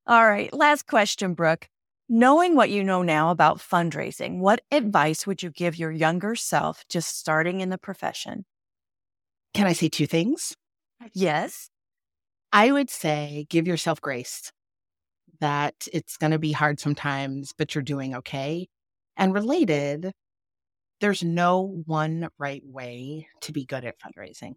All 0.07 0.25
right. 0.25 0.53
Last 0.53 0.87
question, 0.87 1.33
Brooke. 1.33 1.67
Knowing 2.09 2.55
what 2.55 2.69
you 2.69 2.83
know 2.83 3.01
now 3.01 3.31
about 3.31 3.59
fundraising, 3.59 4.39
what 4.39 4.61
advice 4.71 5.25
would 5.25 5.41
you 5.41 5.49
give 5.49 5.77
your 5.77 5.91
younger 5.91 6.35
self 6.35 6.83
just 6.89 7.17
starting 7.17 7.61
in 7.61 7.69
the 7.69 7.77
profession? 7.77 8.45
Can 9.53 9.67
I 9.67 9.73
say 9.73 9.87
two 9.87 10.07
things? 10.07 10.55
Yes. 11.13 11.69
I 12.51 12.71
would 12.71 12.89
say 12.89 13.47
give 13.49 13.67
yourself 13.67 14.01
grace 14.01 14.51
that 15.39 15.87
it's 15.91 16.17
going 16.17 16.31
to 16.31 16.39
be 16.39 16.51
hard 16.51 16.79
sometimes, 16.79 17.53
but 17.57 17.73
you're 17.73 17.81
doing 17.81 18.15
okay. 18.15 18.67
And 19.17 19.33
related, 19.33 20.11
there's 21.01 21.23
no 21.23 21.81
one 21.85 22.29
right 22.37 22.63
way 22.65 23.27
to 23.41 23.51
be 23.51 23.65
good 23.65 23.85
at 23.85 23.95
fundraising. 23.99 24.53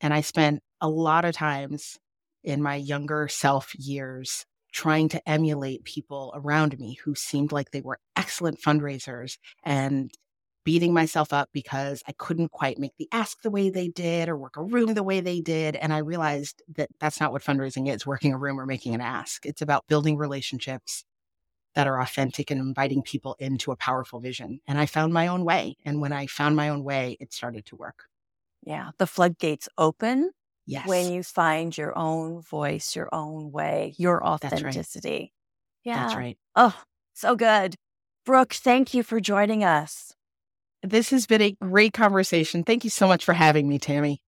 And 0.00 0.12
I 0.12 0.20
spent 0.20 0.62
a 0.80 0.88
lot 0.88 1.24
of 1.24 1.34
times 1.34 1.98
in 2.42 2.62
my 2.62 2.76
younger 2.76 3.28
self 3.28 3.74
years 3.74 4.44
trying 4.72 5.08
to 5.10 5.28
emulate 5.28 5.84
people 5.84 6.32
around 6.34 6.78
me 6.78 6.98
who 7.04 7.14
seemed 7.14 7.52
like 7.52 7.70
they 7.70 7.80
were 7.80 7.98
excellent 8.16 8.60
fundraisers 8.60 9.38
and 9.62 10.10
beating 10.64 10.94
myself 10.94 11.32
up 11.32 11.48
because 11.52 12.02
I 12.06 12.12
couldn't 12.12 12.52
quite 12.52 12.78
make 12.78 12.96
the 12.96 13.08
ask 13.12 13.42
the 13.42 13.50
way 13.50 13.68
they 13.68 13.88
did 13.88 14.28
or 14.28 14.36
work 14.36 14.56
a 14.56 14.62
room 14.62 14.94
the 14.94 15.02
way 15.02 15.20
they 15.20 15.40
did. 15.40 15.76
And 15.76 15.92
I 15.92 15.98
realized 15.98 16.62
that 16.76 16.88
that's 17.00 17.20
not 17.20 17.32
what 17.32 17.42
fundraising 17.42 17.92
is 17.92 18.06
working 18.06 18.32
a 18.32 18.38
room 18.38 18.60
or 18.60 18.66
making 18.66 18.94
an 18.94 19.00
ask. 19.00 19.44
It's 19.44 19.62
about 19.62 19.86
building 19.88 20.16
relationships 20.16 21.04
that 21.74 21.86
are 21.86 22.00
authentic 22.00 22.50
and 22.50 22.60
inviting 22.60 23.02
people 23.02 23.34
into 23.38 23.72
a 23.72 23.76
powerful 23.76 24.20
vision. 24.20 24.60
And 24.66 24.78
I 24.78 24.86
found 24.86 25.12
my 25.12 25.26
own 25.26 25.44
way. 25.44 25.76
And 25.84 26.00
when 26.00 26.12
I 26.12 26.26
found 26.26 26.54
my 26.54 26.68
own 26.68 26.84
way, 26.84 27.16
it 27.18 27.32
started 27.32 27.66
to 27.66 27.76
work. 27.76 28.04
Yeah. 28.62 28.90
The 28.98 29.06
floodgates 29.06 29.68
open 29.78 30.30
Yes. 30.66 30.86
when 30.86 31.12
you 31.12 31.22
find 31.22 31.76
your 31.76 31.96
own 31.98 32.40
voice, 32.40 32.94
your 32.94 33.08
own 33.12 33.50
way, 33.50 33.94
your 33.98 34.24
authenticity. 34.24 34.50
That's 34.50 34.62
right. 34.62 34.68
authenticity. 34.68 35.32
Yeah. 35.84 36.02
That's 36.02 36.14
right. 36.14 36.38
Oh, 36.54 36.82
so 37.14 37.36
good. 37.36 37.74
Brooke, 38.24 38.52
thank 38.52 38.94
you 38.94 39.02
for 39.02 39.20
joining 39.20 39.64
us. 39.64 40.12
This 40.82 41.10
has 41.10 41.26
been 41.26 41.42
a 41.42 41.56
great 41.60 41.92
conversation. 41.92 42.62
Thank 42.64 42.84
you 42.84 42.90
so 42.90 43.06
much 43.08 43.24
for 43.24 43.32
having 43.32 43.68
me, 43.68 43.78
Tammy. 43.78 44.22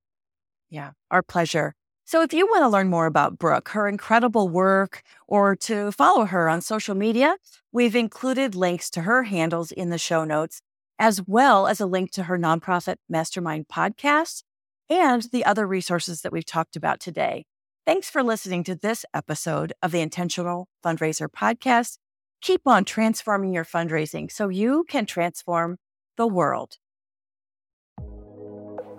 Yeah, 0.71 0.93
our 1.11 1.23
pleasure. 1.23 1.75
So, 2.05 2.23
if 2.23 2.33
you 2.35 2.47
want 2.47 2.63
to 2.63 2.69
learn 2.69 2.89
more 2.89 3.07
about 3.07 3.39
Brooke, 3.39 3.71
her 3.71 3.89
incredible 3.89 4.49
work, 4.49 5.03
or 5.27 5.57
to 5.57 5.91
follow 5.93 6.27
her 6.27 6.49
on 6.49 6.61
social 6.61 6.95
media, 6.95 7.37
we've 7.73 7.97
included 7.97 8.55
links 8.55 8.91
to 8.91 9.03
her 9.03 9.23
handles 9.23 9.73
in 9.73 9.91
the 9.91 9.99
show 9.99 10.25
notes, 10.25 10.61
as 10.99 11.23
well 11.27 11.67
as 11.67 11.81
a 11.81 11.87
link 11.87 12.11
to 12.13 12.25
her 12.25 12.39
nonprofit 12.39 12.97
mastermind 13.09 13.69
podcast 13.69 14.43
and 14.89 15.23
the 15.33 15.45
other 15.45 15.67
resources 15.67 16.23
that 16.23 16.33
we've 16.33 16.45
talked 16.45 16.77
about 16.77 17.01
today. 17.01 17.45
Thanks 17.87 18.09
for 18.09 18.23
listening 18.23 18.65
to 18.65 18.75
this 18.75 19.05
episode 19.13 19.73
of 19.83 19.93
the 19.93 20.01
Intentional 20.01 20.69
Fundraiser 20.85 21.29
podcast. 21.29 21.99
Keep 22.41 22.63
on 22.67 22.85
transforming 22.85 23.53
your 23.53 23.65
fundraising 23.65 24.31
so 24.31 24.49
you 24.49 24.85
can 24.89 25.07
transform 25.07 25.77
the 26.17 26.27
world. 26.27 26.79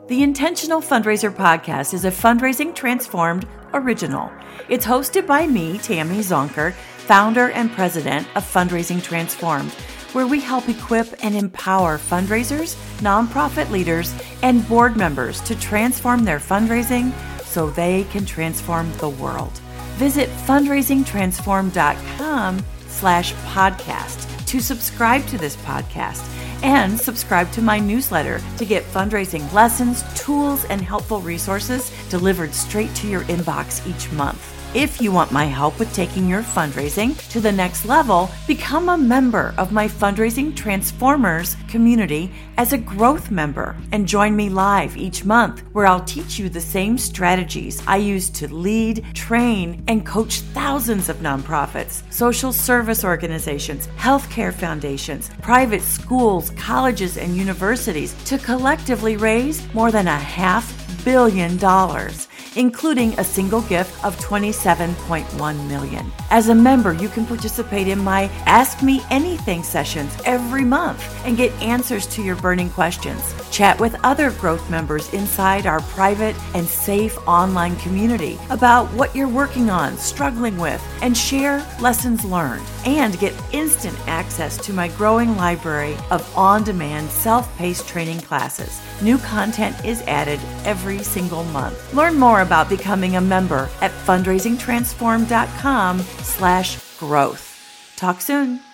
The 0.07 0.21
Intentional 0.21 0.81
Fundraiser 0.81 1.35
podcast 1.35 1.95
is 1.95 2.05
a 2.05 2.11
Fundraising 2.11 2.75
Transformed 2.75 3.47
original. 3.73 4.31
It's 4.69 4.85
hosted 4.85 5.25
by 5.25 5.47
me, 5.47 5.79
Tammy 5.79 6.19
Zonker, 6.19 6.73
founder 6.73 7.49
and 7.49 7.71
president 7.71 8.27
of 8.35 8.43
Fundraising 8.43 9.01
Transformed, 9.01 9.71
where 10.15 10.25
we 10.25 10.39
help 10.39 10.67
equip 10.69 11.13
and 11.25 11.35
empower 11.35 11.97
fundraisers, 11.97 12.75
nonprofit 12.99 13.69
leaders, 13.69 14.15
and 14.43 14.65
board 14.69 14.95
members 14.95 15.41
to 15.41 15.59
transform 15.59 16.23
their 16.23 16.39
fundraising 16.39 17.11
so 17.43 17.69
they 17.69 18.05
can 18.05 18.25
transform 18.25 18.89
the 18.99 19.09
world. 19.09 19.51
Visit 19.97 20.29
fundraisingtransform.com 20.29 22.65
slash 22.87 23.33
podcast 23.33 24.45
to 24.45 24.61
subscribe 24.61 25.27
to 25.27 25.37
this 25.37 25.57
podcast 25.57 26.25
and 26.63 26.97
subscribe 26.97 27.51
to 27.51 27.61
my 27.61 27.77
newsletter 27.77 28.39
to 28.57 28.63
get 28.63 28.85
fundraising 28.85 29.51
lessons, 29.51 30.01
tools, 30.17 30.63
and 30.65 30.79
helpful 30.79 31.19
resources 31.19 31.91
delivered 32.09 32.53
straight 32.53 32.95
to 32.95 33.09
your 33.09 33.23
inbox 33.23 33.85
each 33.85 34.09
month. 34.13 34.54
If 34.75 35.01
you 35.01 35.13
want 35.13 35.31
my 35.31 35.45
help 35.45 35.79
with 35.79 35.93
taking 35.93 36.27
your 36.27 36.43
fundraising 36.43 37.15
to 37.29 37.39
the 37.39 37.49
next 37.49 37.85
level, 37.85 38.29
become 38.45 38.89
a 38.89 38.97
member 38.97 39.55
of 39.57 39.71
my 39.71 39.87
Fundraising 39.87 40.53
Transformers 40.53 41.55
community 41.69 42.29
as 42.57 42.73
a 42.73 42.77
growth 42.77 43.31
member 43.31 43.77
and 43.93 44.05
join 44.05 44.35
me 44.35 44.49
live 44.49 44.97
each 44.97 45.23
month 45.23 45.61
where 45.71 45.85
I'll 45.85 46.03
teach 46.03 46.37
you 46.37 46.49
the 46.49 46.59
same 46.59 46.97
strategies 46.97 47.81
I 47.87 47.95
use 47.95 48.29
to 48.31 48.53
lead, 48.53 49.05
train, 49.13 49.81
and 49.87 50.05
coach 50.05 50.41
thousands 50.41 51.07
of 51.07 51.19
nonprofits, 51.19 52.03
social 52.11 52.51
service 52.51 53.05
organizations, 53.05 53.87
healthcare 53.95 54.53
foundations, 54.53 55.29
private 55.41 55.83
schools, 55.83 56.49
colleges, 56.57 57.17
and 57.17 57.37
universities 57.37 58.13
to 58.25 58.37
collectively 58.39 59.15
raise 59.15 59.73
more 59.73 59.93
than 59.93 60.09
a 60.09 60.17
half 60.17 60.65
billion 61.05 61.55
dollars 61.55 62.27
including 62.55 63.17
a 63.19 63.23
single 63.23 63.61
gift 63.61 64.03
of 64.03 64.15
27.1 64.17 65.67
million. 65.67 66.11
As 66.31 66.49
a 66.49 66.55
member, 66.55 66.93
you 66.93 67.09
can 67.09 67.25
participate 67.25 67.87
in 67.87 67.99
my 67.99 68.23
Ask 68.45 68.81
Me 68.81 69.01
Anything 69.09 69.63
sessions 69.63 70.15
every 70.25 70.63
month 70.63 71.03
and 71.25 71.37
get 71.37 71.51
answers 71.61 72.07
to 72.07 72.21
your 72.21 72.35
burning 72.35 72.69
questions. 72.69 73.33
Chat 73.51 73.79
with 73.79 73.95
other 74.03 74.31
growth 74.31 74.69
members 74.69 75.13
inside 75.13 75.65
our 75.65 75.81
private 75.81 76.35
and 76.55 76.67
safe 76.67 77.17
online 77.27 77.75
community 77.77 78.37
about 78.49 78.87
what 78.93 79.15
you're 79.15 79.27
working 79.27 79.69
on, 79.69 79.97
struggling 79.97 80.57
with, 80.57 80.83
and 81.01 81.15
share 81.15 81.65
lessons 81.79 82.23
learned. 82.25 82.65
And 82.85 83.17
get 83.19 83.33
instant 83.51 83.97
access 84.07 84.57
to 84.65 84.73
my 84.73 84.89
growing 84.89 85.35
library 85.37 85.95
of 86.11 86.21
on 86.37 86.63
demand 86.63 87.09
self 87.09 87.55
paced 87.57 87.87
training 87.87 88.21
classes. 88.21 88.79
New 89.01 89.17
content 89.17 89.75
is 89.83 90.01
added 90.03 90.39
every 90.65 90.99
single 90.99 91.43
month. 91.45 91.93
Learn 91.93 92.17
more 92.17 92.41
about 92.45 92.69
becoming 92.69 93.15
a 93.15 93.21
member 93.21 93.69
at 93.81 93.91
fundraisingtransform.com 93.91 95.99
slash 95.99 96.97
growth. 96.97 97.93
Talk 97.97 98.21
soon. 98.21 98.64